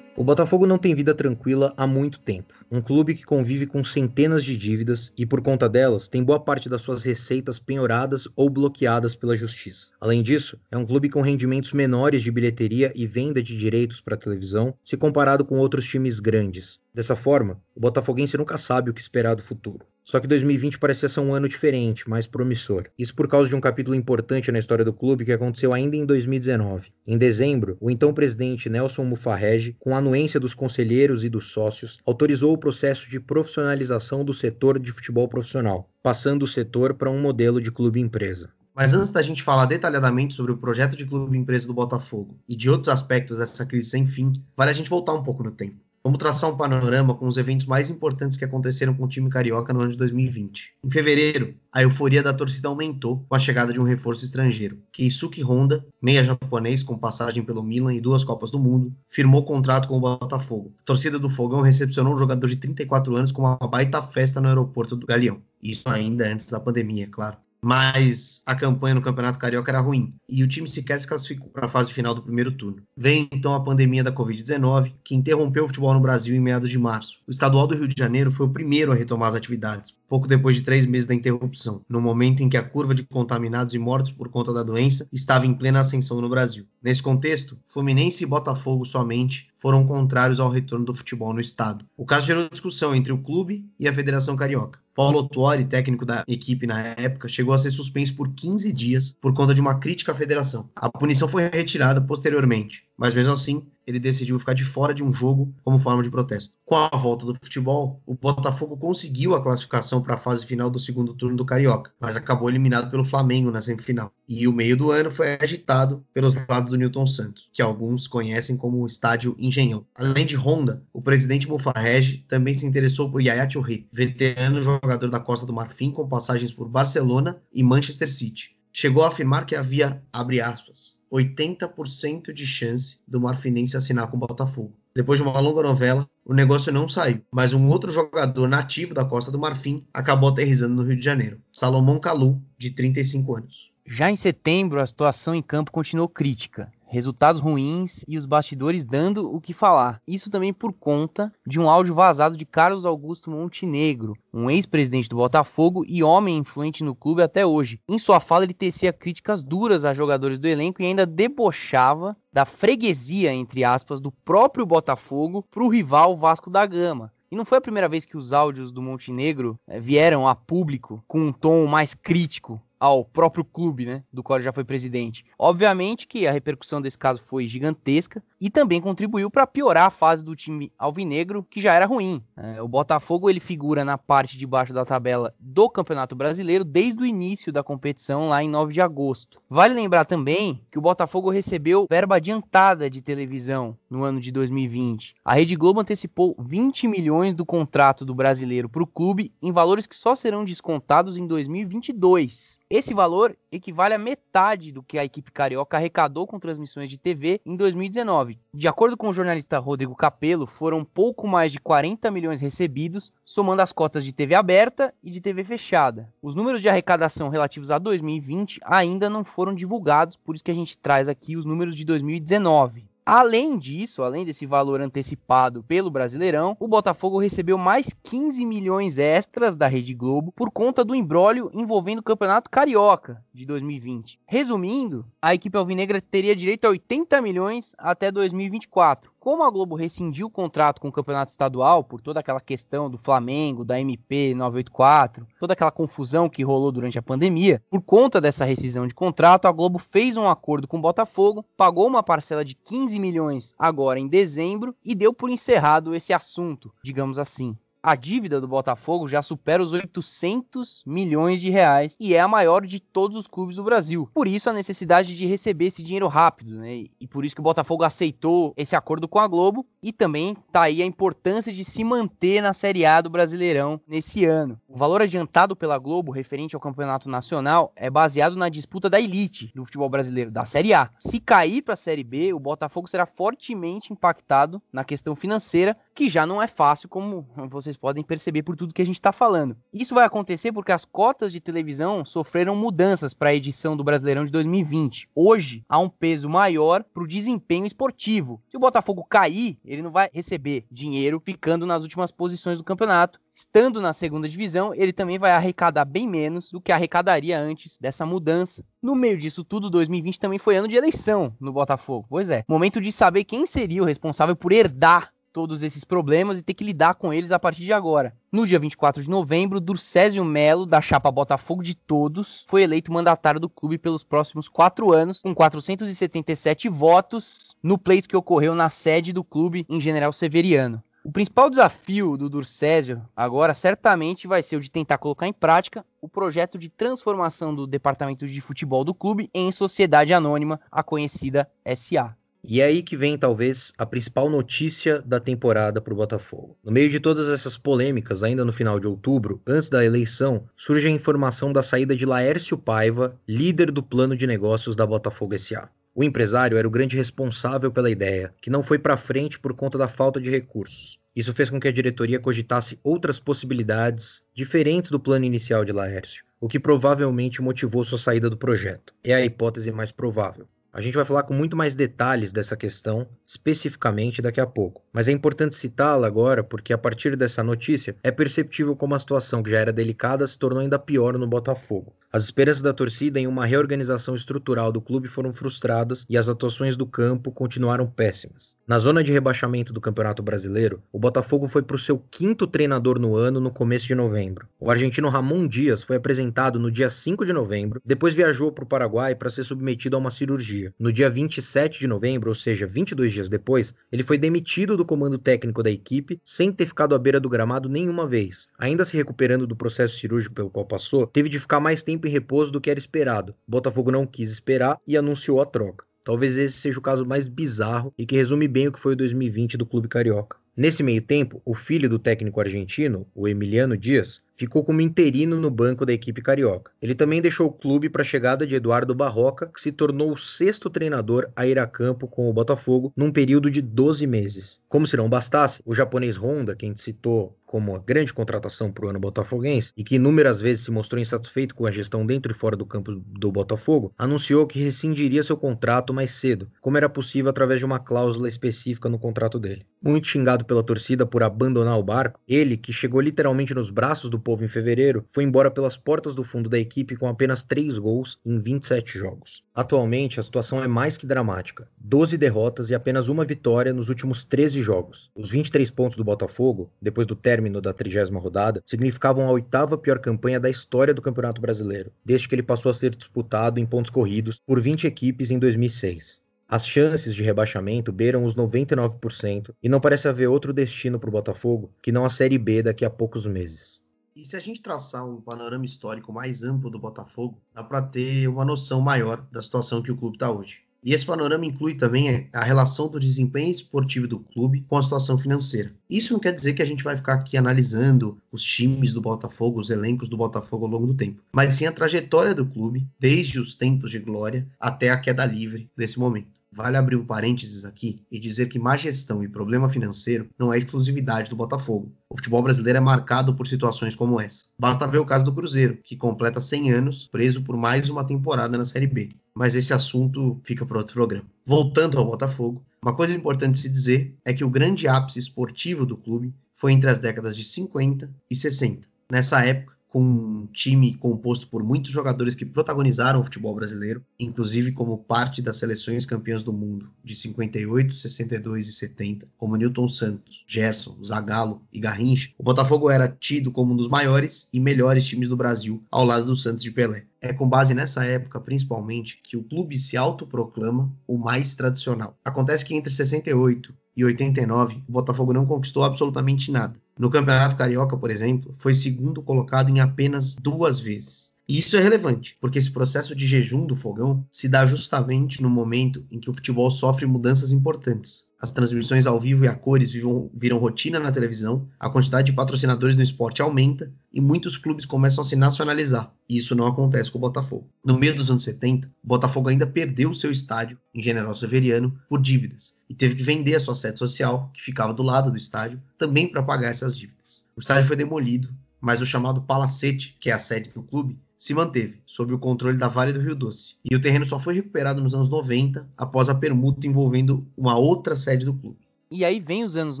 O 0.18 0.24
Botafogo 0.24 0.66
não 0.66 0.78
tem 0.78 0.94
vida 0.94 1.14
tranquila 1.14 1.74
há 1.76 1.86
muito 1.86 2.18
tempo. 2.18 2.54
Um 2.72 2.80
clube 2.80 3.14
que 3.14 3.22
convive 3.22 3.66
com 3.66 3.84
centenas 3.84 4.42
de 4.42 4.56
dívidas 4.56 5.12
e, 5.14 5.26
por 5.26 5.42
conta 5.42 5.68
delas, 5.68 6.08
tem 6.08 6.24
boa 6.24 6.40
parte 6.40 6.70
das 6.70 6.80
suas 6.80 7.04
receitas 7.04 7.58
penhoradas 7.58 8.26
ou 8.34 8.48
bloqueadas 8.48 9.14
pela 9.14 9.36
justiça. 9.36 9.90
Além 10.00 10.22
disso, 10.22 10.58
é 10.70 10.78
um 10.78 10.86
clube 10.86 11.10
com 11.10 11.20
rendimentos 11.20 11.74
menores 11.74 12.22
de 12.22 12.32
bilheteria 12.32 12.90
e 12.96 13.06
venda 13.06 13.42
de 13.42 13.58
direitos 13.58 14.00
para 14.00 14.16
televisão, 14.16 14.74
se 14.82 14.96
comparado 14.96 15.44
com 15.44 15.58
outros 15.58 15.86
times 15.86 16.18
grandes. 16.18 16.80
Dessa 16.96 17.14
forma, 17.14 17.60
o 17.74 17.80
botafoguense 17.80 18.38
nunca 18.38 18.56
sabe 18.56 18.88
o 18.88 18.94
que 18.94 19.02
esperar 19.02 19.34
do 19.34 19.42
futuro. 19.42 19.84
Só 20.02 20.18
que 20.18 20.26
2020 20.26 20.78
parece 20.78 21.06
ser 21.06 21.20
um 21.20 21.34
ano 21.34 21.46
diferente, 21.46 22.08
mais 22.08 22.26
promissor. 22.26 22.86
Isso 22.98 23.14
por 23.14 23.28
causa 23.28 23.50
de 23.50 23.54
um 23.54 23.60
capítulo 23.60 23.94
importante 23.94 24.50
na 24.50 24.58
história 24.58 24.82
do 24.82 24.94
clube 24.94 25.26
que 25.26 25.32
aconteceu 25.32 25.74
ainda 25.74 25.94
em 25.94 26.06
2019. 26.06 26.90
Em 27.06 27.18
dezembro, 27.18 27.76
o 27.82 27.90
então 27.90 28.14
presidente 28.14 28.70
Nelson 28.70 29.04
Mufarrege, 29.04 29.76
com 29.78 29.94
a 29.94 29.98
anuência 29.98 30.40
dos 30.40 30.54
conselheiros 30.54 31.22
e 31.22 31.28
dos 31.28 31.48
sócios, 31.48 31.98
autorizou 32.06 32.54
o 32.54 32.58
processo 32.58 33.10
de 33.10 33.20
profissionalização 33.20 34.24
do 34.24 34.32
setor 34.32 34.78
de 34.78 34.90
futebol 34.90 35.28
profissional, 35.28 35.90
passando 36.02 36.44
o 36.44 36.46
setor 36.46 36.94
para 36.94 37.10
um 37.10 37.20
modelo 37.20 37.60
de 37.60 37.70
clube-empresa. 37.70 38.48
Mas 38.74 38.94
antes 38.94 39.10
da 39.10 39.20
gente 39.20 39.42
falar 39.42 39.66
detalhadamente 39.66 40.32
sobre 40.32 40.52
o 40.52 40.56
projeto 40.56 40.96
de 40.96 41.04
clube-empresa 41.04 41.66
do 41.66 41.74
Botafogo 41.74 42.38
e 42.48 42.56
de 42.56 42.70
outros 42.70 42.88
aspectos 42.88 43.36
dessa 43.36 43.66
crise 43.66 43.90
sem 43.90 44.06
fim, 44.06 44.32
vale 44.56 44.70
a 44.70 44.74
gente 44.74 44.88
voltar 44.88 45.12
um 45.12 45.22
pouco 45.22 45.42
no 45.42 45.50
tempo. 45.50 45.85
Vamos 46.06 46.20
traçar 46.20 46.48
um 46.48 46.56
panorama 46.56 47.16
com 47.16 47.26
os 47.26 47.36
eventos 47.36 47.66
mais 47.66 47.90
importantes 47.90 48.38
que 48.38 48.44
aconteceram 48.44 48.94
com 48.94 49.02
o 49.02 49.08
time 49.08 49.28
carioca 49.28 49.72
no 49.72 49.80
ano 49.80 49.90
de 49.90 49.96
2020. 49.96 50.74
Em 50.84 50.88
fevereiro, 50.88 51.56
a 51.72 51.82
euforia 51.82 52.22
da 52.22 52.32
torcida 52.32 52.68
aumentou 52.68 53.26
com 53.28 53.34
a 53.34 53.40
chegada 53.40 53.72
de 53.72 53.80
um 53.80 53.82
reforço 53.82 54.24
estrangeiro. 54.24 54.78
Keisuke 54.92 55.42
Honda, 55.42 55.84
meia 56.00 56.22
japonês 56.22 56.84
com 56.84 56.96
passagem 56.96 57.42
pelo 57.42 57.60
Milan 57.60 57.92
e 57.92 58.00
duas 58.00 58.22
Copas 58.22 58.52
do 58.52 58.58
Mundo, 58.60 58.94
firmou 59.10 59.44
contrato 59.44 59.88
com 59.88 59.96
o 59.96 60.00
Botafogo. 60.00 60.72
A 60.80 60.84
torcida 60.84 61.18
do 61.18 61.28
Fogão 61.28 61.60
recepcionou 61.60 62.14
um 62.14 62.18
jogador 62.18 62.46
de 62.46 62.54
34 62.54 63.16
anos 63.16 63.32
com 63.32 63.42
uma 63.42 63.56
baita 63.56 64.00
festa 64.00 64.40
no 64.40 64.46
aeroporto 64.46 64.94
do 64.94 65.08
Galeão. 65.08 65.42
Isso 65.60 65.88
ainda 65.88 66.32
antes 66.32 66.48
da 66.48 66.60
pandemia, 66.60 67.02
é 67.02 67.08
claro 67.08 67.36
mas 67.66 68.42
a 68.46 68.54
campanha 68.54 68.94
no 68.94 69.02
Campeonato 69.02 69.40
Carioca 69.40 69.72
era 69.72 69.80
ruim 69.80 70.10
e 70.28 70.44
o 70.44 70.46
time 70.46 70.68
sequer 70.68 71.00
se 71.00 71.08
classificou 71.08 71.48
para 71.48 71.66
a 71.66 71.68
fase 71.68 71.92
final 71.92 72.14
do 72.14 72.22
primeiro 72.22 72.52
turno. 72.52 72.80
Vem 72.96 73.28
então 73.32 73.52
a 73.54 73.60
pandemia 73.60 74.04
da 74.04 74.12
Covid-19, 74.12 74.92
que 75.02 75.16
interrompeu 75.16 75.64
o 75.64 75.66
futebol 75.66 75.92
no 75.92 75.98
Brasil 75.98 76.36
em 76.36 76.38
meados 76.38 76.70
de 76.70 76.78
março. 76.78 77.18
O 77.26 77.30
estadual 77.32 77.66
do 77.66 77.74
Rio 77.74 77.88
de 77.88 77.98
Janeiro 77.98 78.30
foi 78.30 78.46
o 78.46 78.52
primeiro 78.52 78.92
a 78.92 78.94
retomar 78.94 79.30
as 79.30 79.34
atividades, 79.34 79.92
pouco 80.08 80.28
depois 80.28 80.54
de 80.54 80.62
três 80.62 80.86
meses 80.86 81.08
da 81.08 81.14
interrupção, 81.14 81.82
no 81.88 82.00
momento 82.00 82.40
em 82.40 82.48
que 82.48 82.56
a 82.56 82.62
curva 82.62 82.94
de 82.94 83.02
contaminados 83.02 83.74
e 83.74 83.80
mortos 83.80 84.12
por 84.12 84.28
conta 84.28 84.54
da 84.54 84.62
doença 84.62 85.08
estava 85.12 85.44
em 85.44 85.52
plena 85.52 85.80
ascensão 85.80 86.20
no 86.20 86.28
Brasil. 86.28 86.68
Nesse 86.80 87.02
contexto, 87.02 87.58
Fluminense 87.66 88.22
e 88.22 88.28
Botafogo 88.28 88.84
somente 88.84 89.48
foram 89.58 89.86
contrários 89.86 90.40
ao 90.40 90.50
retorno 90.50 90.84
do 90.84 90.94
futebol 90.94 91.32
no 91.32 91.40
estado. 91.40 91.84
O 91.96 92.04
caso 92.04 92.26
gerou 92.26 92.48
discussão 92.48 92.94
entre 92.94 93.12
o 93.12 93.18
clube 93.18 93.64
e 93.78 93.88
a 93.88 93.92
Federação 93.92 94.36
Carioca. 94.36 94.78
Paulo 94.94 95.28
Tuori, 95.28 95.66
técnico 95.66 96.06
da 96.06 96.24
equipe 96.26 96.66
na 96.66 96.80
época, 96.80 97.28
chegou 97.28 97.52
a 97.52 97.58
ser 97.58 97.70
suspenso 97.70 98.16
por 98.16 98.32
15 98.32 98.72
dias 98.72 99.14
por 99.20 99.34
conta 99.34 99.52
de 99.52 99.60
uma 99.60 99.78
crítica 99.78 100.12
à 100.12 100.14
federação. 100.14 100.70
A 100.74 100.88
punição 100.88 101.28
foi 101.28 101.48
retirada 101.48 102.00
posteriormente, 102.00 102.84
mas 102.96 103.14
mesmo 103.14 103.32
assim, 103.32 103.66
ele 103.86 104.00
decidiu 104.00 104.38
ficar 104.38 104.54
de 104.54 104.64
fora 104.64 104.92
de 104.92 105.04
um 105.04 105.12
jogo 105.12 105.54
como 105.62 105.78
forma 105.78 106.02
de 106.02 106.10
protesto. 106.10 106.52
Com 106.64 106.74
a 106.74 106.88
volta 106.96 107.24
do 107.24 107.34
futebol, 107.34 108.02
o 108.04 108.14
Botafogo 108.14 108.76
conseguiu 108.76 109.34
a 109.34 109.42
classificação 109.42 110.02
para 110.02 110.14
a 110.14 110.18
fase 110.18 110.44
final 110.44 110.68
do 110.68 110.80
segundo 110.80 111.14
turno 111.14 111.36
do 111.36 111.44
Carioca, 111.44 111.92
mas 112.00 112.16
acabou 112.16 112.48
eliminado 112.48 112.90
pelo 112.90 113.04
Flamengo 113.04 113.50
na 113.50 113.60
semifinal. 113.60 114.12
E 114.28 114.48
o 114.48 114.52
meio 114.52 114.76
do 114.76 114.90
ano 114.90 115.10
foi 115.10 115.38
agitado 115.40 116.04
pelos 116.12 116.34
lados 116.48 116.70
do 116.70 116.76
Newton 116.76 117.06
Santos, 117.06 117.48
que 117.52 117.62
alguns 117.62 118.08
conhecem 118.08 118.56
como 118.56 118.78
o 118.78 118.86
Estádio 118.86 119.36
Engenhão. 119.38 119.86
Além 119.94 120.26
de 120.26 120.36
Honda, 120.36 120.82
o 120.92 121.00
presidente 121.00 121.48
Mufarrege 121.48 122.24
também 122.26 122.54
se 122.54 122.66
interessou 122.66 123.10
por 123.10 123.22
Yaya 123.22 123.48
Touré, 123.48 123.84
veterano 123.92 124.62
jogador 124.62 125.08
da 125.08 125.20
Costa 125.20 125.46
do 125.46 125.52
Marfim 125.52 125.92
com 125.92 126.08
passagens 126.08 126.50
por 126.50 126.68
Barcelona 126.68 127.40
e 127.52 127.62
Manchester 127.62 128.10
City. 128.10 128.56
Chegou 128.72 129.04
a 129.04 129.08
afirmar 129.08 129.46
que 129.46 129.54
havia, 129.54 130.02
abre 130.12 130.40
aspas, 130.40 130.98
80% 131.12 132.32
de 132.32 132.46
chance 132.46 132.98
do 133.06 133.20
Marfinense 133.20 133.76
assinar 133.76 134.08
com 134.08 134.16
o 134.16 134.20
Botafogo. 134.20 134.76
Depois 134.94 135.20
de 135.20 135.26
uma 135.26 135.38
longa 135.40 135.62
novela, 135.62 136.08
o 136.24 136.32
negócio 136.32 136.72
não 136.72 136.88
saiu, 136.88 137.20
mas 137.30 137.52
um 137.52 137.68
outro 137.68 137.92
jogador 137.92 138.48
nativo 138.48 138.94
da 138.94 139.04
Costa 139.04 139.30
do 139.30 139.38
Marfim 139.38 139.86
acabou 139.92 140.30
aterrizando 140.30 140.74
no 140.74 140.82
Rio 140.82 140.96
de 140.96 141.04
Janeiro, 141.04 141.40
Salomão 141.52 142.00
Calu, 142.00 142.42
de 142.56 142.70
35 142.70 143.36
anos. 143.36 143.70
Já 143.86 144.10
em 144.10 144.16
setembro, 144.16 144.80
a 144.80 144.86
situação 144.86 145.34
em 145.34 145.42
campo 145.42 145.70
continuou 145.70 146.08
crítica 146.08 146.72
resultados 146.86 147.40
ruins 147.40 148.04
e 148.06 148.16
os 148.16 148.24
bastidores 148.24 148.84
dando 148.84 149.32
o 149.32 149.40
que 149.40 149.52
falar. 149.52 150.00
Isso 150.06 150.30
também 150.30 150.52
por 150.52 150.72
conta 150.72 151.32
de 151.46 151.60
um 151.60 151.68
áudio 151.68 151.94
vazado 151.94 152.36
de 152.36 152.46
Carlos 152.46 152.86
Augusto 152.86 153.30
Montenegro, 153.30 154.16
um 154.32 154.50
ex-presidente 154.50 155.08
do 155.08 155.16
Botafogo 155.16 155.84
e 155.86 156.02
homem 156.02 156.38
influente 156.38 156.84
no 156.84 156.94
clube 156.94 157.22
até 157.22 157.44
hoje. 157.44 157.80
Em 157.88 157.98
sua 157.98 158.20
fala, 158.20 158.44
ele 158.44 158.54
tecia 158.54 158.92
críticas 158.92 159.42
duras 159.42 159.84
a 159.84 159.92
jogadores 159.92 160.38
do 160.38 160.46
elenco 160.46 160.82
e 160.82 160.86
ainda 160.86 161.06
debochava 161.06 162.16
da 162.32 162.44
freguesia, 162.44 163.32
entre 163.32 163.64
aspas, 163.64 164.00
do 164.00 164.12
próprio 164.12 164.66
Botafogo 164.66 165.44
para 165.50 165.62
o 165.62 165.68
rival 165.68 166.16
Vasco 166.16 166.50
da 166.50 166.64
Gama. 166.66 167.12
E 167.30 167.34
não 167.34 167.44
foi 167.44 167.58
a 167.58 167.60
primeira 167.62 167.88
vez 167.88 168.04
que 168.06 168.16
os 168.16 168.32
áudios 168.32 168.70
do 168.70 168.80
Montenegro 168.80 169.58
é, 169.66 169.80
vieram 169.80 170.28
a 170.28 170.34
público 170.34 171.02
com 171.08 171.20
um 171.20 171.32
tom 171.32 171.66
mais 171.66 171.92
crítico 171.92 172.60
ao 172.78 173.04
próprio 173.04 173.44
clube, 173.44 173.86
né, 173.86 174.02
do 174.12 174.22
qual 174.22 174.38
ele 174.38 174.44
já 174.44 174.52
foi 174.52 174.64
presidente. 174.64 175.24
Obviamente 175.38 176.06
que 176.06 176.26
a 176.26 176.32
repercussão 176.32 176.80
desse 176.80 176.98
caso 176.98 177.22
foi 177.22 177.48
gigantesca 177.48 178.22
e 178.40 178.50
também 178.50 178.80
contribuiu 178.80 179.30
para 179.30 179.46
piorar 179.46 179.86
a 179.86 179.90
fase 179.90 180.24
do 180.24 180.36
time 180.36 180.72
alvinegro, 180.78 181.42
que 181.42 181.60
já 181.60 181.74
era 181.74 181.86
ruim. 181.86 182.22
É, 182.36 182.60
o 182.60 182.68
Botafogo 182.68 183.30
ele 183.30 183.40
figura 183.40 183.84
na 183.84 183.96
parte 183.96 184.36
de 184.36 184.46
baixo 184.46 184.72
da 184.72 184.84
tabela 184.84 185.34
do 185.38 185.68
Campeonato 185.68 186.14
Brasileiro 186.14 186.64
desde 186.64 187.02
o 187.02 187.06
início 187.06 187.52
da 187.52 187.62
competição 187.62 188.28
lá 188.28 188.42
em 188.42 188.48
9 188.48 188.72
de 188.72 188.80
agosto. 188.80 189.40
Vale 189.48 189.74
lembrar 189.74 190.04
também 190.04 190.60
que 190.70 190.78
o 190.78 190.82
Botafogo 190.82 191.30
recebeu 191.30 191.86
verba 191.88 192.16
adiantada 192.16 192.90
de 192.90 193.00
televisão 193.00 193.76
no 193.88 194.04
ano 194.04 194.20
de 194.20 194.30
2020. 194.30 195.14
A 195.24 195.34
Rede 195.34 195.56
Globo 195.56 195.80
antecipou 195.80 196.36
20 196.38 196.88
milhões 196.88 197.34
do 197.34 197.46
contrato 197.46 198.04
do 198.04 198.14
brasileiro 198.14 198.68
para 198.68 198.82
o 198.82 198.86
clube 198.86 199.32
em 199.42 199.52
valores 199.52 199.86
que 199.86 199.96
só 199.96 200.14
serão 200.14 200.44
descontados 200.44 201.16
em 201.16 201.26
2022. 201.26 202.58
Esse 202.68 202.92
valor 202.92 203.36
equivale 203.50 203.94
a 203.94 203.98
metade 203.98 204.72
do 204.72 204.82
que 204.82 204.98
a 204.98 205.04
equipe 205.04 205.30
carioca 205.30 205.76
arrecadou 205.76 206.26
com 206.26 206.38
transmissões 206.38 206.90
de 206.90 206.98
TV 206.98 207.40
em 207.46 207.56
2019. 207.56 208.25
De 208.54 208.66
acordo 208.66 208.96
com 208.96 209.08
o 209.08 209.12
jornalista 209.12 209.58
Rodrigo 209.58 209.94
Capello, 209.94 210.46
foram 210.46 210.84
pouco 210.84 211.28
mais 211.28 211.52
de 211.52 211.60
40 211.60 212.10
milhões 212.10 212.40
recebidos, 212.40 213.12
somando 213.24 213.62
as 213.62 213.72
cotas 213.72 214.04
de 214.04 214.12
TV 214.12 214.34
aberta 214.34 214.92
e 215.02 215.10
de 215.10 215.20
TV 215.20 215.44
fechada. 215.44 216.12
Os 216.22 216.34
números 216.34 216.62
de 216.62 216.68
arrecadação 216.68 217.28
relativos 217.28 217.70
a 217.70 217.78
2020 217.78 218.60
ainda 218.64 219.10
não 219.10 219.24
foram 219.24 219.54
divulgados, 219.54 220.16
por 220.16 220.34
isso 220.34 220.44
que 220.44 220.50
a 220.50 220.54
gente 220.54 220.78
traz 220.78 221.08
aqui 221.08 221.36
os 221.36 221.44
números 221.44 221.76
de 221.76 221.84
2019. 221.84 222.88
Além 223.08 223.56
disso, 223.56 224.02
além 224.02 224.24
desse 224.24 224.44
valor 224.46 224.80
antecipado 224.80 225.62
pelo 225.62 225.92
Brasileirão, 225.92 226.56
o 226.58 226.66
Botafogo 226.66 227.20
recebeu 227.20 227.56
mais 227.56 227.94
15 228.02 228.44
milhões 228.44 228.98
extras 228.98 229.54
da 229.54 229.68
Rede 229.68 229.94
Globo 229.94 230.32
por 230.32 230.50
conta 230.50 230.84
do 230.84 230.92
embrólio 230.92 231.48
envolvendo 231.54 232.00
o 232.00 232.02
Campeonato 232.02 232.50
Carioca 232.50 233.22
de 233.32 233.46
2020. 233.46 234.18
Resumindo, 234.26 235.06
a 235.22 235.32
equipe 235.32 235.56
alvinegra 235.56 236.00
teria 236.00 236.34
direito 236.34 236.64
a 236.64 236.70
80 236.70 237.22
milhões 237.22 237.76
até 237.78 238.10
2024. 238.10 239.08
Como 239.26 239.42
a 239.42 239.50
Globo 239.50 239.74
rescindiu 239.74 240.28
o 240.28 240.30
contrato 240.30 240.80
com 240.80 240.86
o 240.86 240.92
Campeonato 240.92 241.32
Estadual 241.32 241.82
por 241.82 242.00
toda 242.00 242.20
aquela 242.20 242.40
questão 242.40 242.88
do 242.88 242.96
Flamengo, 242.96 243.64
da 243.64 243.80
MP 243.80 244.32
984, 244.36 245.26
toda 245.40 245.52
aquela 245.52 245.72
confusão 245.72 246.28
que 246.28 246.44
rolou 246.44 246.70
durante 246.70 246.96
a 246.96 247.02
pandemia, 247.02 247.60
por 247.68 247.82
conta 247.82 248.20
dessa 248.20 248.44
rescisão 248.44 248.86
de 248.86 248.94
contrato, 248.94 249.46
a 249.46 249.50
Globo 249.50 249.80
fez 249.80 250.16
um 250.16 250.28
acordo 250.28 250.68
com 250.68 250.78
o 250.78 250.80
Botafogo, 250.80 251.44
pagou 251.56 251.88
uma 251.88 252.04
parcela 252.04 252.44
de 252.44 252.54
15 252.54 253.00
milhões 253.00 253.52
agora 253.58 253.98
em 253.98 254.06
dezembro 254.06 254.76
e 254.84 254.94
deu 254.94 255.12
por 255.12 255.28
encerrado 255.28 255.92
esse 255.92 256.12
assunto, 256.12 256.72
digamos 256.84 257.18
assim 257.18 257.58
a 257.86 257.94
dívida 257.94 258.40
do 258.40 258.48
Botafogo 258.48 259.06
já 259.06 259.22
supera 259.22 259.62
os 259.62 259.72
800 259.72 260.82
milhões 260.84 261.40
de 261.40 261.50
reais 261.50 261.96
e 262.00 262.14
é 262.14 262.20
a 262.20 262.26
maior 262.26 262.66
de 262.66 262.80
todos 262.80 263.16
os 263.16 263.28
clubes 263.28 263.54
do 263.54 263.62
Brasil. 263.62 264.10
Por 264.12 264.26
isso 264.26 264.50
a 264.50 264.52
necessidade 264.52 265.16
de 265.16 265.24
receber 265.24 265.66
esse 265.66 265.84
dinheiro 265.84 266.08
rápido, 266.08 266.56
né? 266.56 266.86
E 267.00 267.06
por 267.06 267.24
isso 267.24 267.36
que 267.36 267.40
o 267.40 267.44
Botafogo 267.44 267.84
aceitou 267.84 268.52
esse 268.56 268.74
acordo 268.74 269.06
com 269.06 269.20
a 269.20 269.28
Globo 269.28 269.64
e 269.80 269.92
também 269.92 270.36
tá 270.50 270.62
aí 270.62 270.82
a 270.82 270.84
importância 270.84 271.52
de 271.52 271.64
se 271.64 271.84
manter 271.84 272.42
na 272.42 272.52
Série 272.52 272.84
A 272.84 273.00
do 273.00 273.08
Brasileirão 273.08 273.80
nesse 273.86 274.24
ano. 274.24 274.60
O 274.76 274.78
valor 274.78 275.00
adiantado 275.00 275.56
pela 275.56 275.78
Globo 275.78 276.12
referente 276.12 276.54
ao 276.54 276.60
Campeonato 276.60 277.08
Nacional 277.08 277.72
é 277.74 277.88
baseado 277.88 278.36
na 278.36 278.50
disputa 278.50 278.90
da 278.90 279.00
elite 279.00 279.50
do 279.54 279.64
futebol 279.64 279.88
brasileiro, 279.88 280.30
da 280.30 280.44
Série 280.44 280.74
A. 280.74 280.90
Se 280.98 281.18
cair 281.18 281.62
para 281.62 281.72
a 281.72 281.78
Série 281.78 282.04
B, 282.04 282.34
o 282.34 282.38
Botafogo 282.38 282.86
será 282.86 283.06
fortemente 283.06 283.90
impactado 283.90 284.60
na 284.70 284.84
questão 284.84 285.16
financeira, 285.16 285.74
que 285.94 286.10
já 286.10 286.26
não 286.26 286.42
é 286.42 286.46
fácil, 286.46 286.90
como 286.90 287.26
vocês 287.48 287.74
podem 287.74 288.04
perceber 288.04 288.42
por 288.42 288.54
tudo 288.54 288.74
que 288.74 288.82
a 288.82 288.84
gente 288.84 288.96
está 288.96 289.12
falando. 289.12 289.56
Isso 289.72 289.94
vai 289.94 290.04
acontecer 290.04 290.52
porque 290.52 290.72
as 290.72 290.84
cotas 290.84 291.32
de 291.32 291.40
televisão 291.40 292.04
sofreram 292.04 292.54
mudanças 292.54 293.14
para 293.14 293.30
a 293.30 293.34
edição 293.34 293.78
do 293.78 293.82
Brasileirão 293.82 294.26
de 294.26 294.30
2020. 294.30 295.08
Hoje 295.14 295.64
há 295.70 295.78
um 295.78 295.88
peso 295.88 296.28
maior 296.28 296.84
para 296.84 297.02
o 297.02 297.08
desempenho 297.08 297.64
esportivo. 297.64 298.42
Se 298.46 298.58
o 298.58 298.60
Botafogo 298.60 299.06
cair, 299.08 299.58
ele 299.64 299.80
não 299.80 299.90
vai 299.90 300.10
receber 300.12 300.66
dinheiro 300.70 301.18
ficando 301.18 301.64
nas 301.64 301.82
últimas 301.82 302.12
posições 302.12 302.58
do 302.58 302.64
campeonato. 302.64 303.24
Estando 303.36 303.82
na 303.82 303.92
segunda 303.92 304.26
divisão, 304.26 304.74
ele 304.74 304.94
também 304.94 305.18
vai 305.18 305.30
arrecadar 305.30 305.84
bem 305.84 306.08
menos 306.08 306.50
do 306.50 306.58
que 306.58 306.72
arrecadaria 306.72 307.38
antes 307.38 307.76
dessa 307.76 308.06
mudança. 308.06 308.64
No 308.80 308.94
meio 308.94 309.18
disso 309.18 309.44
tudo, 309.44 309.68
2020 309.68 310.18
também 310.18 310.38
foi 310.38 310.56
ano 310.56 310.66
de 310.66 310.74
eleição 310.74 311.36
no 311.38 311.52
Botafogo. 311.52 312.06
Pois 312.08 312.30
é, 312.30 312.44
momento 312.48 312.80
de 312.80 312.90
saber 312.90 313.24
quem 313.24 313.44
seria 313.44 313.82
o 313.82 313.84
responsável 313.84 314.34
por 314.34 314.52
herdar 314.52 315.12
todos 315.34 315.62
esses 315.62 315.84
problemas 315.84 316.38
e 316.38 316.42
ter 316.42 316.54
que 316.54 316.64
lidar 316.64 316.94
com 316.94 317.12
eles 317.12 317.30
a 317.30 317.38
partir 317.38 317.62
de 317.62 317.74
agora. 317.74 318.16
No 318.32 318.46
dia 318.46 318.58
24 318.58 319.02
de 319.02 319.10
novembro, 319.10 319.60
Durcésio 319.60 320.24
Melo, 320.24 320.64
da 320.64 320.80
chapa 320.80 321.10
Botafogo 321.10 321.62
de 321.62 321.74
Todos, 321.74 322.46
foi 322.48 322.62
eleito 322.62 322.90
mandatário 322.90 323.38
do 323.38 323.50
clube 323.50 323.76
pelos 323.76 324.02
próximos 324.02 324.48
quatro 324.48 324.94
anos, 324.94 325.20
com 325.20 325.34
477 325.34 326.70
votos, 326.70 327.54
no 327.62 327.76
pleito 327.76 328.08
que 328.08 328.16
ocorreu 328.16 328.54
na 328.54 328.70
sede 328.70 329.12
do 329.12 329.22
clube 329.22 329.66
em 329.68 329.78
General 329.78 330.10
Severiano. 330.10 330.82
O 331.06 331.12
principal 331.12 331.48
desafio 331.48 332.16
do 332.16 332.28
Durcésio 332.28 333.00
agora 333.14 333.54
certamente 333.54 334.26
vai 334.26 334.42
ser 334.42 334.56
o 334.56 334.60
de 334.60 334.68
tentar 334.68 334.98
colocar 334.98 335.28
em 335.28 335.32
prática 335.32 335.86
o 336.00 336.08
projeto 336.08 336.58
de 336.58 336.68
transformação 336.68 337.54
do 337.54 337.64
departamento 337.64 338.26
de 338.26 338.40
futebol 338.40 338.82
do 338.82 338.92
clube 338.92 339.30
em 339.32 339.52
sociedade 339.52 340.12
anônima, 340.12 340.60
a 340.68 340.82
conhecida 340.82 341.48
SA. 341.76 342.16
E 342.42 342.60
é 342.60 342.64
aí 342.64 342.82
que 342.82 342.96
vem, 342.96 343.16
talvez, 343.16 343.72
a 343.78 343.86
principal 343.86 344.28
notícia 344.28 345.00
da 345.02 345.20
temporada 345.20 345.80
para 345.80 345.92
o 345.92 345.96
Botafogo. 345.96 346.56
No 346.64 346.72
meio 346.72 346.90
de 346.90 346.98
todas 346.98 347.28
essas 347.28 347.56
polêmicas, 347.56 348.24
ainda 348.24 348.44
no 348.44 348.52
final 348.52 348.80
de 348.80 348.88
outubro, 348.88 349.40
antes 349.46 349.70
da 349.70 349.84
eleição, 349.84 350.44
surge 350.56 350.88
a 350.88 350.90
informação 350.90 351.52
da 351.52 351.62
saída 351.62 351.94
de 351.94 352.04
Laércio 352.04 352.58
Paiva, 352.58 353.16
líder 353.28 353.70
do 353.70 353.80
plano 353.80 354.16
de 354.16 354.26
negócios 354.26 354.74
da 354.74 354.84
Botafogo 354.84 355.38
SA. 355.38 355.70
O 355.98 356.04
empresário 356.04 356.58
era 356.58 356.68
o 356.68 356.70
grande 356.70 356.94
responsável 356.94 357.72
pela 357.72 357.90
ideia, 357.90 358.34
que 358.42 358.50
não 358.50 358.62
foi 358.62 358.78
para 358.78 358.98
frente 358.98 359.38
por 359.38 359.54
conta 359.54 359.78
da 359.78 359.88
falta 359.88 360.20
de 360.20 360.28
recursos. 360.28 361.00
Isso 361.16 361.32
fez 361.32 361.48
com 361.48 361.58
que 361.58 361.68
a 361.68 361.72
diretoria 361.72 362.20
cogitasse 362.20 362.78
outras 362.84 363.18
possibilidades 363.18 364.22
diferentes 364.34 364.90
do 364.90 365.00
plano 365.00 365.24
inicial 365.24 365.64
de 365.64 365.72
Laércio, 365.72 366.22
o 366.38 366.48
que 366.48 366.60
provavelmente 366.60 367.40
motivou 367.40 367.82
sua 367.82 367.98
saída 367.98 368.28
do 368.28 368.36
projeto. 368.36 368.92
É 369.02 369.14
a 369.14 369.24
hipótese 369.24 369.72
mais 369.72 369.90
provável. 369.90 370.46
A 370.70 370.82
gente 370.82 370.96
vai 370.96 371.06
falar 371.06 371.22
com 371.22 371.32
muito 371.32 371.56
mais 371.56 371.74
detalhes 371.74 372.30
dessa 372.30 372.54
questão, 372.54 373.08
especificamente 373.24 374.20
daqui 374.20 374.42
a 374.42 374.46
pouco. 374.46 374.82
Mas 374.92 375.08
é 375.08 375.12
importante 375.12 375.56
citá-la 375.56 376.06
agora 376.06 376.44
porque, 376.44 376.74
a 376.74 376.76
partir 376.76 377.16
dessa 377.16 377.42
notícia, 377.42 377.96
é 378.02 378.10
perceptível 378.10 378.76
como 378.76 378.94
a 378.94 378.98
situação 378.98 379.42
que 379.42 379.48
já 379.48 379.60
era 379.60 379.72
delicada 379.72 380.26
se 380.26 380.38
tornou 380.38 380.60
ainda 380.60 380.78
pior 380.78 381.16
no 381.16 381.26
Botafogo. 381.26 381.94
As 382.16 382.24
esperanças 382.24 382.62
da 382.62 382.72
torcida 382.72 383.20
em 383.20 383.26
uma 383.26 383.44
reorganização 383.44 384.14
estrutural 384.14 384.72
do 384.72 384.80
clube 384.80 385.06
foram 385.06 385.34
frustradas 385.34 386.06
e 386.08 386.16
as 386.16 386.30
atuações 386.30 386.74
do 386.74 386.86
campo 386.86 387.30
continuaram 387.30 387.86
péssimas. 387.86 388.56
Na 388.66 388.78
zona 388.78 389.04
de 389.04 389.12
rebaixamento 389.12 389.70
do 389.70 389.82
Campeonato 389.82 390.22
Brasileiro, 390.22 390.82
o 390.90 390.98
Botafogo 390.98 391.46
foi 391.46 391.62
para 391.62 391.76
o 391.76 391.78
seu 391.78 391.98
quinto 392.10 392.46
treinador 392.46 392.98
no 392.98 393.14
ano 393.14 393.38
no 393.38 393.50
começo 393.50 393.86
de 393.86 393.94
novembro. 393.94 394.48
O 394.58 394.70
argentino 394.70 395.10
Ramon 395.10 395.46
Dias 395.46 395.82
foi 395.82 395.96
apresentado 395.96 396.58
no 396.58 396.70
dia 396.70 396.88
5 396.88 397.26
de 397.26 397.34
novembro, 397.34 397.82
depois 397.84 398.14
viajou 398.14 398.50
para 398.50 398.64
o 398.64 398.66
Paraguai 398.66 399.14
para 399.14 399.28
ser 399.28 399.44
submetido 399.44 399.94
a 399.94 399.98
uma 399.98 400.10
cirurgia. 400.10 400.72
No 400.80 400.90
dia 400.90 401.10
27 401.10 401.78
de 401.78 401.86
novembro, 401.86 402.30
ou 402.30 402.34
seja, 402.34 402.66
22 402.66 403.12
dias 403.12 403.28
depois, 403.28 403.74
ele 403.92 404.02
foi 404.02 404.16
demitido 404.16 404.74
do 404.74 404.86
comando 404.86 405.18
técnico 405.18 405.62
da 405.62 405.70
equipe 405.70 406.18
sem 406.24 406.50
ter 406.50 406.64
ficado 406.64 406.94
à 406.94 406.98
beira 406.98 407.20
do 407.20 407.28
gramado 407.28 407.68
nenhuma 407.68 408.06
vez. 408.06 408.48
Ainda 408.58 408.86
se 408.86 408.96
recuperando 408.96 409.46
do 409.46 409.54
processo 409.54 409.98
cirúrgico 409.98 410.34
pelo 410.34 410.50
qual 410.50 410.64
passou, 410.64 411.06
teve 411.06 411.28
de 411.28 411.38
ficar 411.38 411.60
mais 411.60 411.82
tempo 411.82 412.05
em 412.06 412.10
repouso 412.10 412.52
do 412.52 412.60
que 412.60 412.70
era 412.70 412.78
esperado. 412.78 413.34
Botafogo 413.46 413.90
não 413.90 414.06
quis 414.06 414.30
esperar 414.30 414.78
e 414.86 414.96
anunciou 414.96 415.40
a 415.40 415.46
troca. 415.46 415.84
Talvez 416.04 416.38
esse 416.38 416.56
seja 416.56 416.78
o 416.78 416.82
caso 416.82 417.04
mais 417.04 417.26
bizarro 417.26 417.92
e 417.98 418.06
que 418.06 418.14
resume 418.14 418.46
bem 418.46 418.68
o 418.68 418.72
que 418.72 418.78
foi 418.78 418.92
o 418.92 418.96
2020 418.96 419.56
do 419.56 419.66
clube 419.66 419.88
carioca. 419.88 420.38
Nesse 420.56 420.82
meio 420.82 421.02
tempo, 421.02 421.42
o 421.44 421.52
filho 421.52 421.86
do 421.86 421.98
técnico 421.98 422.40
argentino, 422.40 423.06
o 423.14 423.28
Emiliano 423.28 423.76
Dias, 423.76 424.22
ficou 424.34 424.64
como 424.64 424.80
interino 424.80 425.38
no 425.38 425.50
banco 425.50 425.84
da 425.84 425.92
equipe 425.92 426.22
carioca. 426.22 426.72
Ele 426.80 426.94
também 426.94 427.20
deixou 427.20 427.48
o 427.48 427.52
clube 427.52 427.90
para 427.90 428.00
a 428.00 428.04
chegada 428.04 428.46
de 428.46 428.54
Eduardo 428.54 428.94
Barroca, 428.94 429.50
que 429.52 429.60
se 429.60 429.70
tornou 429.70 430.12
o 430.12 430.16
sexto 430.16 430.70
treinador 430.70 431.28
a 431.36 431.46
ir 431.46 431.58
a 431.58 431.66
campo 431.66 432.08
com 432.08 432.30
o 432.30 432.32
Botafogo 432.32 432.90
num 432.96 433.12
período 433.12 433.50
de 433.50 433.60
12 433.60 434.06
meses. 434.06 434.58
Como 434.66 434.86
se 434.86 434.96
não 434.96 435.10
bastasse, 435.10 435.60
o 435.62 435.74
japonês 435.74 436.16
Honda, 436.16 436.56
que 436.56 436.64
a 436.64 436.68
gente 436.68 436.80
citou 436.80 437.35
como 437.46 437.72
uma 437.72 437.78
grande 437.78 438.12
contratação 438.12 438.70
para 438.70 438.86
o 438.86 438.88
ano 438.88 438.98
botafoguense 438.98 439.72
e 439.76 439.84
que 439.84 439.94
inúmeras 439.94 440.40
vezes 440.40 440.64
se 440.64 440.70
mostrou 440.70 441.00
insatisfeito 441.00 441.54
com 441.54 441.64
a 441.64 441.70
gestão 441.70 442.04
dentro 442.04 442.32
e 442.32 442.34
fora 442.34 442.56
do 442.56 442.66
campo 442.66 442.92
do 442.92 443.32
Botafogo, 443.32 443.92
anunciou 443.96 444.46
que 444.46 444.58
rescindiria 444.58 445.22
seu 445.22 445.36
contrato 445.36 445.94
mais 445.94 446.10
cedo, 446.10 446.50
como 446.60 446.76
era 446.76 446.88
possível 446.88 447.30
através 447.30 447.60
de 447.60 447.66
uma 447.66 447.78
cláusula 447.78 448.28
específica 448.28 448.88
no 448.88 448.98
contrato 448.98 449.38
dele. 449.38 449.64
Muito 449.82 450.08
xingado 450.08 450.44
pela 450.44 450.62
torcida 450.62 451.06
por 451.06 451.22
abandonar 451.22 451.78
o 451.78 451.82
barco, 451.82 452.20
ele, 452.26 452.56
que 452.56 452.72
chegou 452.72 453.00
literalmente 453.00 453.54
nos 453.54 453.70
braços 453.70 454.10
do 454.10 454.18
povo 454.18 454.44
em 454.44 454.48
fevereiro, 454.48 455.04
foi 455.12 455.24
embora 455.24 455.50
pelas 455.50 455.76
portas 455.76 456.16
do 456.16 456.24
fundo 456.24 456.50
da 456.50 456.58
equipe 456.58 456.96
com 456.96 457.06
apenas 457.06 457.44
3 457.44 457.78
gols 457.78 458.18
em 458.24 458.38
27 458.38 458.98
jogos. 458.98 459.45
Atualmente, 459.56 460.20
a 460.20 460.22
situação 460.22 460.62
é 460.62 460.68
mais 460.68 460.98
que 460.98 461.06
dramática. 461.06 461.66
12 461.78 462.18
derrotas 462.18 462.68
e 462.68 462.74
apenas 462.74 463.08
uma 463.08 463.24
vitória 463.24 463.72
nos 463.72 463.88
últimos 463.88 464.22
13 464.22 464.60
jogos. 464.60 465.10
Os 465.16 465.30
23 465.30 465.70
pontos 465.70 465.96
do 465.96 466.04
Botafogo, 466.04 466.70
depois 466.80 467.06
do 467.06 467.16
término 467.16 467.58
da 467.58 467.72
trigésima 467.72 468.20
rodada, 468.20 468.62
significavam 468.66 469.26
a 469.26 469.30
oitava 469.30 469.78
pior 469.78 469.98
campanha 469.98 470.38
da 470.38 470.50
história 470.50 470.92
do 470.92 471.00
Campeonato 471.00 471.40
Brasileiro, 471.40 471.90
desde 472.04 472.28
que 472.28 472.34
ele 472.34 472.42
passou 472.42 472.68
a 472.68 472.74
ser 472.74 472.94
disputado 472.94 473.58
em 473.58 473.64
pontos 473.64 473.90
corridos 473.90 474.38
por 474.46 474.60
20 474.60 474.86
equipes 474.86 475.30
em 475.30 475.38
2006. 475.38 476.20
As 476.46 476.68
chances 476.68 477.14
de 477.14 477.22
rebaixamento 477.22 477.90
beiram 477.90 478.26
os 478.26 478.34
99% 478.34 479.54
e 479.62 479.70
não 479.70 479.80
parece 479.80 480.06
haver 480.06 480.28
outro 480.28 480.52
destino 480.52 481.00
para 481.00 481.08
o 481.08 481.12
Botafogo 481.12 481.72
que 481.82 481.90
não 481.90 482.04
a 482.04 482.10
Série 482.10 482.36
B 482.36 482.62
daqui 482.62 482.84
a 482.84 482.90
poucos 482.90 483.24
meses. 483.24 483.80
E 484.16 484.24
se 484.24 484.34
a 484.34 484.40
gente 484.40 484.62
traçar 484.62 485.06
um 485.06 485.20
panorama 485.20 485.66
histórico 485.66 486.10
mais 486.10 486.42
amplo 486.42 486.70
do 486.70 486.78
Botafogo, 486.78 487.38
dá 487.54 487.62
para 487.62 487.82
ter 487.82 488.26
uma 488.26 488.46
noção 488.46 488.80
maior 488.80 489.22
da 489.30 489.42
situação 489.42 489.82
que 489.82 489.92
o 489.92 489.96
clube 489.96 490.16
está 490.16 490.30
hoje. 490.30 490.60
E 490.82 490.94
esse 490.94 491.04
panorama 491.04 491.44
inclui 491.44 491.74
também 491.74 492.26
a 492.32 492.42
relação 492.42 492.88
do 492.88 492.98
desempenho 492.98 493.54
esportivo 493.54 494.08
do 494.08 494.20
clube 494.20 494.64
com 494.68 494.78
a 494.78 494.82
situação 494.82 495.18
financeira. 495.18 495.70
Isso 495.90 496.14
não 496.14 496.20
quer 496.20 496.32
dizer 496.32 496.54
que 496.54 496.62
a 496.62 496.64
gente 496.64 496.82
vai 496.82 496.96
ficar 496.96 497.12
aqui 497.12 497.36
analisando 497.36 498.16
os 498.32 498.42
times 498.42 498.94
do 498.94 499.02
Botafogo, 499.02 499.60
os 499.60 499.68
elencos 499.68 500.08
do 500.08 500.16
Botafogo 500.16 500.64
ao 500.64 500.70
longo 500.70 500.86
do 500.86 500.94
tempo, 500.94 501.22
mas 501.30 501.52
sim 501.52 501.66
a 501.66 501.72
trajetória 501.72 502.34
do 502.34 502.46
clube, 502.46 502.88
desde 502.98 503.38
os 503.38 503.54
tempos 503.54 503.90
de 503.90 503.98
glória 503.98 504.48
até 504.58 504.88
a 504.88 504.98
queda 504.98 505.26
livre 505.26 505.68
desse 505.76 505.98
momento. 505.98 506.36
Vale 506.56 506.78
abrir 506.78 506.96
um 506.96 507.04
parênteses 507.04 507.66
aqui 507.66 508.00
e 508.10 508.18
dizer 508.18 508.48
que 508.48 508.58
má 508.58 508.78
gestão 508.78 509.22
e 509.22 509.28
problema 509.28 509.68
financeiro 509.68 510.30
não 510.38 510.54
é 510.54 510.56
exclusividade 510.56 511.28
do 511.28 511.36
Botafogo. 511.36 511.92
O 512.16 512.18
futebol 512.18 512.42
brasileiro 512.42 512.78
é 512.78 512.80
marcado 512.80 513.34
por 513.34 513.46
situações 513.46 513.94
como 513.94 514.18
essa. 514.18 514.46
Basta 514.58 514.86
ver 514.86 514.96
o 514.96 515.04
caso 515.04 515.22
do 515.22 515.34
Cruzeiro, 515.34 515.76
que 515.84 515.94
completa 515.94 516.40
100 516.40 516.72
anos 516.72 517.08
preso 517.12 517.42
por 517.42 517.58
mais 517.58 517.90
uma 517.90 518.06
temporada 518.06 518.56
na 518.56 518.64
Série 518.64 518.86
B. 518.86 519.10
Mas 519.34 519.54
esse 519.54 519.74
assunto 519.74 520.40
fica 520.42 520.64
para 520.64 520.78
outro 520.78 520.94
programa. 520.94 521.26
Voltando 521.44 521.98
ao 521.98 522.06
Botafogo, 522.06 522.64
Uma 522.82 522.94
coisa 522.94 523.12
importante 523.12 523.58
se 523.58 523.68
dizer 523.68 524.14
é 524.24 524.32
que 524.32 524.44
o 524.44 524.48
grande 524.48 524.88
ápice 524.88 525.18
esportivo 525.18 525.84
do 525.84 525.96
clube 525.96 526.32
foi 526.54 526.72
entre 526.72 526.88
as 526.88 526.98
décadas 526.98 527.36
de 527.36 527.44
50 527.44 528.08
e 528.30 528.34
60. 528.34 528.88
Nessa 529.10 529.44
época, 529.44 529.75
um 529.98 530.46
time 530.52 530.94
composto 530.94 531.48
por 531.48 531.62
muitos 531.62 531.90
jogadores 531.90 532.34
que 532.34 532.44
protagonizaram 532.44 533.20
o 533.20 533.24
futebol 533.24 533.54
brasileiro, 533.54 534.04
inclusive 534.18 534.72
como 534.72 534.98
parte 534.98 535.40
das 535.40 535.56
seleções 535.56 536.04
campeãs 536.04 536.42
do 536.42 536.52
mundo 536.52 536.90
de 537.02 537.14
58, 537.16 537.94
62 537.94 538.68
e 538.68 538.72
70, 538.72 539.26
como 539.38 539.56
Newton 539.56 539.88
Santos, 539.88 540.44
Gerson, 540.46 540.96
Zagallo 541.02 541.62
e 541.72 541.80
Garrincha, 541.80 542.30
o 542.36 542.42
Botafogo 542.42 542.90
era 542.90 543.08
tido 543.08 543.50
como 543.50 543.72
um 543.72 543.76
dos 543.76 543.88
maiores 543.88 544.48
e 544.52 544.60
melhores 544.60 545.06
times 545.06 545.28
do 545.28 545.36
Brasil, 545.36 545.82
ao 545.90 546.04
lado 546.04 546.26
do 546.26 546.36
Santos 546.36 546.62
de 546.62 546.70
Pelé. 546.70 547.04
É 547.20 547.32
com 547.32 547.48
base 547.48 547.74
nessa 547.74 548.04
época, 548.04 548.38
principalmente, 548.38 549.18
que 549.24 549.36
o 549.36 549.42
clube 549.42 549.78
se 549.78 549.96
autoproclama 549.96 550.92
o 551.06 551.16
mais 551.16 551.54
tradicional. 551.54 552.16
Acontece 552.24 552.64
que 552.64 552.74
entre 552.74 552.92
68 552.92 553.74
e 553.96 554.04
89, 554.04 554.82
o 554.86 554.92
Botafogo 554.92 555.32
não 555.32 555.46
conquistou 555.46 555.82
absolutamente 555.82 556.52
nada. 556.52 556.78
No 556.98 557.10
Campeonato 557.10 557.56
Carioca, 557.56 557.96
por 557.96 558.10
exemplo, 558.10 558.54
foi 558.58 558.72
segundo 558.74 559.22
colocado 559.22 559.70
em 559.70 559.80
apenas 559.80 560.34
duas 560.36 560.80
vezes. 560.80 561.25
E 561.48 561.58
isso 561.58 561.76
é 561.76 561.80
relevante, 561.80 562.36
porque 562.40 562.58
esse 562.58 562.72
processo 562.72 563.14
de 563.14 563.26
jejum 563.26 563.66
do 563.66 563.76
fogão 563.76 564.26
se 564.32 564.48
dá 564.48 564.66
justamente 564.66 565.40
no 565.40 565.48
momento 565.48 566.04
em 566.10 566.18
que 566.18 566.28
o 566.28 566.34
futebol 566.34 566.70
sofre 566.70 567.06
mudanças 567.06 567.52
importantes. 567.52 568.26
As 568.40 568.50
transmissões 568.50 569.06
ao 569.06 569.18
vivo 569.18 569.44
e 569.44 569.48
a 569.48 569.54
cores 569.54 569.90
viram, 569.90 570.30
viram 570.34 570.58
rotina 570.58 570.98
na 570.98 571.10
televisão, 571.10 571.68
a 571.80 571.88
quantidade 571.88 572.26
de 572.26 572.32
patrocinadores 572.32 572.96
no 572.96 573.02
esporte 573.02 573.40
aumenta 573.40 573.90
e 574.12 574.20
muitos 574.20 574.56
clubes 574.56 574.84
começam 574.84 575.22
a 575.22 575.24
se 575.24 575.36
nacionalizar. 575.36 576.12
E 576.28 576.36
isso 576.36 576.54
não 576.54 576.66
acontece 576.66 577.10
com 577.10 577.18
o 577.18 577.20
Botafogo. 577.20 577.70
No 577.84 577.98
meio 577.98 578.14
dos 578.14 578.30
anos 578.30 578.44
70, 578.44 578.88
o 578.88 579.06
Botafogo 579.06 579.48
ainda 579.48 579.66
perdeu 579.66 580.12
seu 580.12 580.30
estádio, 580.30 580.78
em 580.94 581.00
General 581.00 581.34
Severiano, 581.34 581.96
por 582.08 582.20
dívidas 582.20 582.76
e 582.88 582.94
teve 582.94 583.16
que 583.16 583.22
vender 583.22 583.54
a 583.54 583.60
sua 583.60 583.74
sede 583.74 583.98
social, 583.98 584.50
que 584.54 584.62
ficava 584.62 584.94
do 584.94 585.02
lado 585.02 585.30
do 585.30 585.36
estádio, 585.36 585.82
também 585.98 586.28
para 586.28 586.42
pagar 586.42 586.70
essas 586.70 586.96
dívidas. 586.96 587.44
O 587.56 587.60
estádio 587.60 587.86
foi 587.86 587.96
demolido, 587.96 588.48
mas 588.80 589.00
o 589.00 589.06
chamado 589.06 589.42
Palacete, 589.42 590.16
que 590.20 590.30
é 590.30 590.32
a 590.32 590.38
sede 590.38 590.70
do 590.70 590.82
clube, 590.82 591.18
se 591.38 591.54
manteve 591.54 592.00
sob 592.06 592.32
o 592.32 592.38
controle 592.38 592.78
da 592.78 592.88
Vale 592.88 593.12
do 593.12 593.20
Rio 593.20 593.34
Doce. 593.34 593.76
E 593.84 593.94
o 593.94 594.00
terreno 594.00 594.26
só 594.26 594.38
foi 594.38 594.54
recuperado 594.54 595.02
nos 595.02 595.14
anos 595.14 595.28
90, 595.28 595.88
após 595.96 596.28
a 596.28 596.34
permuta 596.34 596.86
envolvendo 596.86 597.46
uma 597.56 597.76
outra 597.76 598.16
sede 598.16 598.44
do 598.44 598.54
clube. 598.54 598.86
E 599.08 599.24
aí 599.24 599.38
vem 599.38 599.62
os 599.62 599.76
anos 599.76 600.00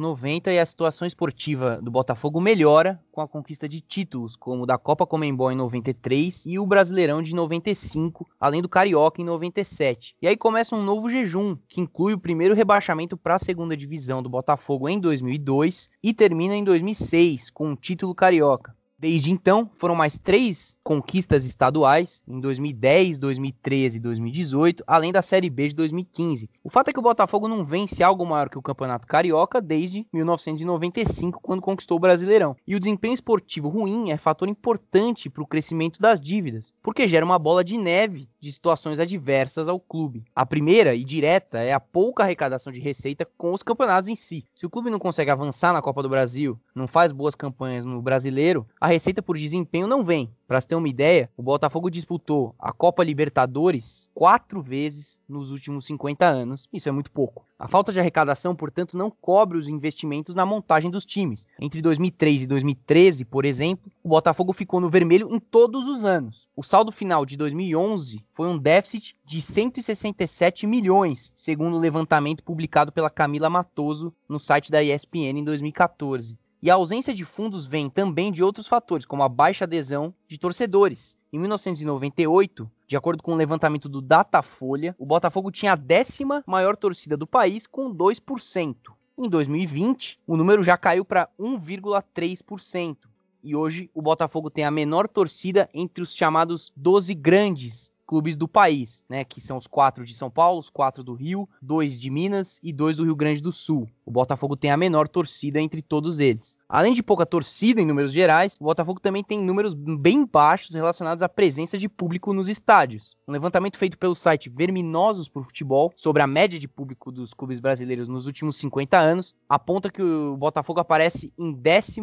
90 0.00 0.50
e 0.50 0.58
a 0.58 0.66
situação 0.66 1.06
esportiva 1.06 1.80
do 1.80 1.92
Botafogo 1.92 2.40
melhora 2.40 3.00
com 3.12 3.20
a 3.20 3.28
conquista 3.28 3.68
de 3.68 3.80
títulos, 3.80 4.34
como 4.34 4.64
o 4.64 4.66
da 4.66 4.76
Copa 4.76 5.06
Comembol 5.06 5.52
em 5.52 5.54
93 5.54 6.44
e 6.44 6.58
o 6.58 6.66
Brasileirão 6.66 7.22
de 7.22 7.32
95, 7.32 8.26
além 8.40 8.60
do 8.60 8.68
Carioca 8.68 9.22
em 9.22 9.24
97. 9.24 10.16
E 10.20 10.26
aí 10.26 10.36
começa 10.36 10.74
um 10.74 10.82
novo 10.82 11.08
jejum, 11.08 11.56
que 11.68 11.80
inclui 11.80 12.14
o 12.14 12.18
primeiro 12.18 12.52
rebaixamento 12.52 13.16
para 13.16 13.36
a 13.36 13.38
segunda 13.38 13.76
divisão 13.76 14.20
do 14.20 14.28
Botafogo 14.28 14.88
em 14.88 14.98
2002 14.98 15.88
e 16.02 16.12
termina 16.12 16.56
em 16.56 16.64
2006 16.64 17.50
com 17.50 17.68
um 17.68 17.76
título 17.76 18.12
carioca. 18.12 18.74
Desde 18.98 19.30
então, 19.30 19.70
foram 19.76 19.94
mais 19.94 20.18
três 20.18 20.78
conquistas 20.82 21.44
estaduais, 21.44 22.22
em 22.26 22.40
2010, 22.40 23.18
2013 23.18 23.98
e 23.98 24.00
2018, 24.00 24.84
além 24.86 25.12
da 25.12 25.20
Série 25.20 25.50
B 25.50 25.68
de 25.68 25.74
2015. 25.74 26.48
O 26.64 26.70
fato 26.70 26.88
é 26.88 26.92
que 26.94 26.98
o 26.98 27.02
Botafogo 27.02 27.46
não 27.46 27.62
vence 27.62 28.02
algo 28.02 28.24
maior 28.24 28.48
que 28.48 28.56
o 28.56 28.62
Campeonato 28.62 29.06
Carioca 29.06 29.60
desde 29.60 30.06
1995, 30.14 31.40
quando 31.42 31.60
conquistou 31.60 31.98
o 31.98 32.00
Brasileirão. 32.00 32.56
E 32.66 32.74
o 32.74 32.80
desempenho 32.80 33.12
esportivo 33.12 33.68
ruim 33.68 34.10
é 34.10 34.16
fator 34.16 34.48
importante 34.48 35.28
para 35.28 35.42
o 35.42 35.46
crescimento 35.46 36.00
das 36.00 36.18
dívidas, 36.18 36.72
porque 36.82 37.06
gera 37.06 37.26
uma 37.26 37.38
bola 37.38 37.62
de 37.62 37.76
neve 37.76 38.26
de 38.40 38.50
situações 38.50 38.98
adversas 38.98 39.68
ao 39.68 39.78
clube. 39.78 40.24
A 40.34 40.46
primeira 40.46 40.94
e 40.94 41.04
direta 41.04 41.58
é 41.58 41.72
a 41.72 41.80
pouca 41.80 42.22
arrecadação 42.22 42.72
de 42.72 42.80
receita 42.80 43.28
com 43.36 43.52
os 43.52 43.62
campeonatos 43.62 44.08
em 44.08 44.16
si. 44.16 44.44
Se 44.54 44.64
o 44.64 44.70
clube 44.70 44.88
não 44.88 44.98
consegue 44.98 45.30
avançar 45.30 45.72
na 45.72 45.82
Copa 45.82 46.02
do 46.02 46.08
Brasil, 46.08 46.58
não 46.74 46.86
faz 46.86 47.12
boas 47.12 47.34
campanhas 47.34 47.84
no 47.84 48.00
Brasileiro, 48.00 48.66
a 48.86 48.88
receita 48.88 49.20
por 49.20 49.36
desempenho 49.36 49.88
não 49.88 50.04
vem. 50.04 50.30
Para 50.46 50.62
ter 50.62 50.76
uma 50.76 50.88
ideia, 50.88 51.28
o 51.36 51.42
Botafogo 51.42 51.90
disputou 51.90 52.54
a 52.56 52.72
Copa 52.72 53.02
Libertadores 53.02 54.08
quatro 54.14 54.62
vezes 54.62 55.20
nos 55.28 55.50
últimos 55.50 55.86
50 55.86 56.24
anos. 56.24 56.68
Isso 56.72 56.88
é 56.88 56.92
muito 56.92 57.10
pouco. 57.10 57.44
A 57.58 57.66
falta 57.66 57.92
de 57.92 57.98
arrecadação, 57.98 58.54
portanto, 58.54 58.96
não 58.96 59.10
cobre 59.10 59.58
os 59.58 59.66
investimentos 59.66 60.36
na 60.36 60.46
montagem 60.46 60.88
dos 60.88 61.04
times. 61.04 61.48
Entre 61.60 61.82
2003 61.82 62.42
e 62.42 62.46
2013, 62.46 63.24
por 63.24 63.44
exemplo, 63.44 63.90
o 64.04 64.10
Botafogo 64.10 64.52
ficou 64.52 64.78
no 64.78 64.88
vermelho 64.88 65.34
em 65.34 65.40
todos 65.40 65.84
os 65.88 66.04
anos. 66.04 66.48
O 66.54 66.62
saldo 66.62 66.92
final 66.92 67.26
de 67.26 67.36
2011 67.36 68.24
foi 68.34 68.46
um 68.46 68.56
déficit 68.56 69.16
de 69.24 69.42
167 69.42 70.64
milhões, 70.64 71.32
segundo 71.34 71.74
o 71.74 71.80
levantamento 71.80 72.44
publicado 72.44 72.92
pela 72.92 73.10
Camila 73.10 73.50
Matoso 73.50 74.14
no 74.28 74.38
site 74.38 74.70
da 74.70 74.80
ESPN 74.80 75.40
em 75.40 75.44
2014. 75.44 76.38
E 76.66 76.70
a 76.70 76.74
ausência 76.74 77.14
de 77.14 77.24
fundos 77.24 77.64
vem 77.64 77.88
também 77.88 78.32
de 78.32 78.42
outros 78.42 78.66
fatores, 78.66 79.06
como 79.06 79.22
a 79.22 79.28
baixa 79.28 79.62
adesão 79.62 80.12
de 80.26 80.36
torcedores. 80.36 81.16
Em 81.32 81.38
1998, 81.38 82.68
de 82.88 82.96
acordo 82.96 83.22
com 83.22 83.30
o 83.30 83.34
um 83.34 83.36
levantamento 83.36 83.88
do 83.88 84.02
Datafolha, 84.02 84.92
o 84.98 85.06
Botafogo 85.06 85.52
tinha 85.52 85.74
a 85.74 85.76
décima 85.76 86.42
maior 86.44 86.76
torcida 86.76 87.16
do 87.16 87.24
país, 87.24 87.68
com 87.68 87.94
2%. 87.94 88.74
Em 89.16 89.28
2020, 89.28 90.18
o 90.26 90.36
número 90.36 90.64
já 90.64 90.76
caiu 90.76 91.04
para 91.04 91.28
1,3%. 91.38 92.96
E 93.44 93.54
hoje 93.54 93.88
o 93.94 94.02
Botafogo 94.02 94.50
tem 94.50 94.64
a 94.64 94.70
menor 94.72 95.06
torcida 95.06 95.70
entre 95.72 96.02
os 96.02 96.16
chamados 96.16 96.72
12 96.74 97.14
grandes, 97.14 97.92
clubes 98.06 98.36
do 98.36 98.46
país, 98.46 99.02
né? 99.08 99.24
Que 99.24 99.40
são 99.40 99.56
os 99.56 99.66
quatro 99.66 100.04
de 100.04 100.14
São 100.14 100.30
Paulo, 100.30 100.60
os 100.60 100.70
quatro 100.70 101.02
do 101.02 101.14
Rio, 101.14 101.48
dois 101.60 102.00
de 102.00 102.08
Minas 102.08 102.58
e 102.62 102.72
dois 102.72 102.96
do 102.96 103.04
Rio 103.04 103.16
Grande 103.16 103.42
do 103.42 103.52
Sul. 103.52 103.88
O 104.04 104.10
Botafogo 104.10 104.56
tem 104.56 104.70
a 104.70 104.76
menor 104.76 105.08
torcida 105.08 105.60
entre 105.60 105.82
todos 105.82 106.20
eles. 106.20 106.56
Além 106.68 106.92
de 106.92 107.02
pouca 107.02 107.26
torcida 107.26 107.80
em 107.80 107.86
números 107.86 108.12
gerais, 108.12 108.56
o 108.60 108.64
Botafogo 108.64 109.00
também 109.00 109.24
tem 109.24 109.40
números 109.40 109.74
bem 109.74 110.24
baixos 110.24 110.74
relacionados 110.74 111.22
à 111.22 111.28
presença 111.28 111.76
de 111.76 111.88
público 111.88 112.32
nos 112.32 112.48
estádios. 112.48 113.16
Um 113.26 113.32
levantamento 113.32 113.76
feito 113.76 113.98
pelo 113.98 114.14
site 114.14 114.48
Verminosos 114.48 115.28
por 115.28 115.44
Futebol 115.44 115.92
sobre 115.96 116.22
a 116.22 116.26
média 116.26 116.58
de 116.58 116.68
público 116.68 117.10
dos 117.10 117.34
clubes 117.34 117.60
brasileiros 117.60 118.08
nos 118.08 118.26
últimos 118.26 118.56
50 118.56 118.98
anos 118.98 119.34
aponta 119.48 119.90
que 119.90 120.02
o 120.02 120.36
Botafogo 120.36 120.80
aparece 120.80 121.32
em 121.38 121.52
16 121.52 121.96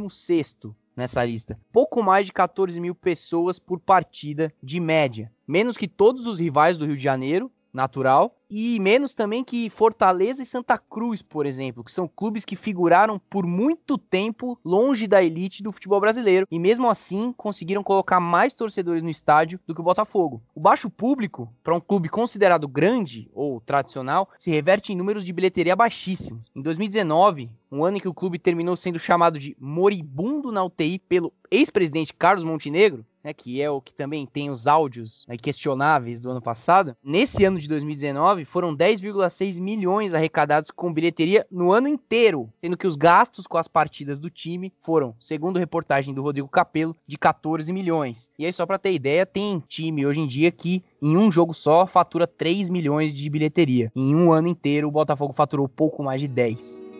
nessa 0.95 1.23
lista. 1.23 1.59
Pouco 1.71 2.01
mais 2.03 2.25
de 2.25 2.33
14 2.33 2.79
mil 2.79 2.95
pessoas 2.95 3.59
por 3.59 3.79
partida 3.79 4.53
de 4.61 4.79
média. 4.79 5.31
Menos 5.47 5.77
que 5.77 5.87
todos 5.87 6.25
os 6.25 6.39
rivais 6.39 6.77
do 6.77 6.85
Rio 6.85 6.97
de 6.97 7.03
Janeiro, 7.03 7.51
natural, 7.73 8.35
e 8.55 8.79
menos 8.79 9.15
também 9.15 9.43
que 9.43 9.67
Fortaleza 9.67 10.43
e 10.43 10.45
Santa 10.45 10.77
Cruz, 10.77 11.23
por 11.23 11.47
exemplo, 11.47 11.83
que 11.83 11.91
são 11.91 12.07
clubes 12.07 12.45
que 12.45 12.55
figuraram 12.55 13.19
por 13.27 13.47
muito 13.47 13.97
tempo 13.97 14.59
longe 14.63 15.07
da 15.07 15.23
elite 15.23 15.63
do 15.63 15.71
futebol 15.71 15.99
brasileiro 15.99 16.47
e 16.51 16.59
mesmo 16.59 16.87
assim 16.87 17.33
conseguiram 17.33 17.83
colocar 17.83 18.19
mais 18.19 18.53
torcedores 18.53 19.01
no 19.01 19.09
estádio 19.09 19.59
do 19.65 19.73
que 19.73 19.81
o 19.81 19.83
Botafogo. 19.83 20.39
O 20.53 20.59
baixo 20.59 20.87
público, 20.87 21.51
para 21.63 21.75
um 21.75 21.81
clube 21.81 22.07
considerado 22.09 22.67
grande 22.67 23.27
ou 23.33 23.59
tradicional, 23.59 24.29
se 24.37 24.51
reverte 24.51 24.93
em 24.93 24.95
números 24.95 25.25
de 25.25 25.33
bilheteria 25.33 25.75
baixíssimos. 25.75 26.51
Em 26.55 26.61
2019, 26.61 27.49
um 27.71 27.83
ano 27.83 27.97
em 27.97 27.99
que 27.99 28.07
o 28.07 28.13
clube 28.13 28.37
terminou 28.37 28.75
sendo 28.75 28.99
chamado 28.99 29.39
de 29.39 29.57
moribundo 29.59 30.51
na 30.51 30.63
UTI 30.63 30.99
pelo 30.99 31.33
ex-presidente 31.49 32.13
Carlos 32.13 32.43
Montenegro, 32.43 33.03
né, 33.23 33.33
que 33.33 33.61
é 33.61 33.69
o 33.69 33.81
que 33.81 33.93
também 33.93 34.25
tem 34.25 34.49
os 34.49 34.67
áudios 34.67 35.25
né, 35.27 35.37
questionáveis 35.37 36.19
do 36.19 36.29
ano 36.29 36.41
passado. 36.41 36.95
Nesse 37.03 37.45
ano 37.45 37.59
de 37.59 37.67
2019, 37.67 38.45
foram 38.45 38.75
10,6 38.75 39.59
milhões 39.59 40.13
arrecadados 40.13 40.71
com 40.71 40.93
bilheteria 40.93 41.45
no 41.49 41.71
ano 41.71 41.87
inteiro, 41.87 42.49
sendo 42.61 42.77
que 42.77 42.87
os 42.87 42.95
gastos 42.95 43.47
com 43.47 43.57
as 43.57 43.67
partidas 43.67 44.19
do 44.19 44.29
time 44.29 44.73
foram, 44.81 45.15
segundo 45.19 45.59
reportagem 45.59 46.13
do 46.13 46.21
Rodrigo 46.21 46.47
Capello, 46.47 46.95
de 47.07 47.17
14 47.17 47.71
milhões. 47.71 48.29
E 48.37 48.45
aí, 48.45 48.53
só 48.53 48.65
para 48.65 48.79
ter 48.79 48.93
ideia, 48.93 49.25
tem 49.25 49.63
time 49.67 50.05
hoje 50.05 50.19
em 50.19 50.27
dia 50.27 50.51
que 50.51 50.83
em 51.01 51.17
um 51.17 51.31
jogo 51.31 51.53
só 51.53 51.85
fatura 51.85 52.27
3 52.27 52.69
milhões 52.69 53.13
de 53.13 53.29
bilheteria. 53.29 53.91
Em 53.95 54.15
um 54.15 54.31
ano 54.31 54.47
inteiro, 54.47 54.87
o 54.87 54.91
Botafogo 54.91 55.33
faturou 55.33 55.67
pouco 55.67 56.03
mais 56.03 56.21
de 56.21 56.27
10. 56.27 56.92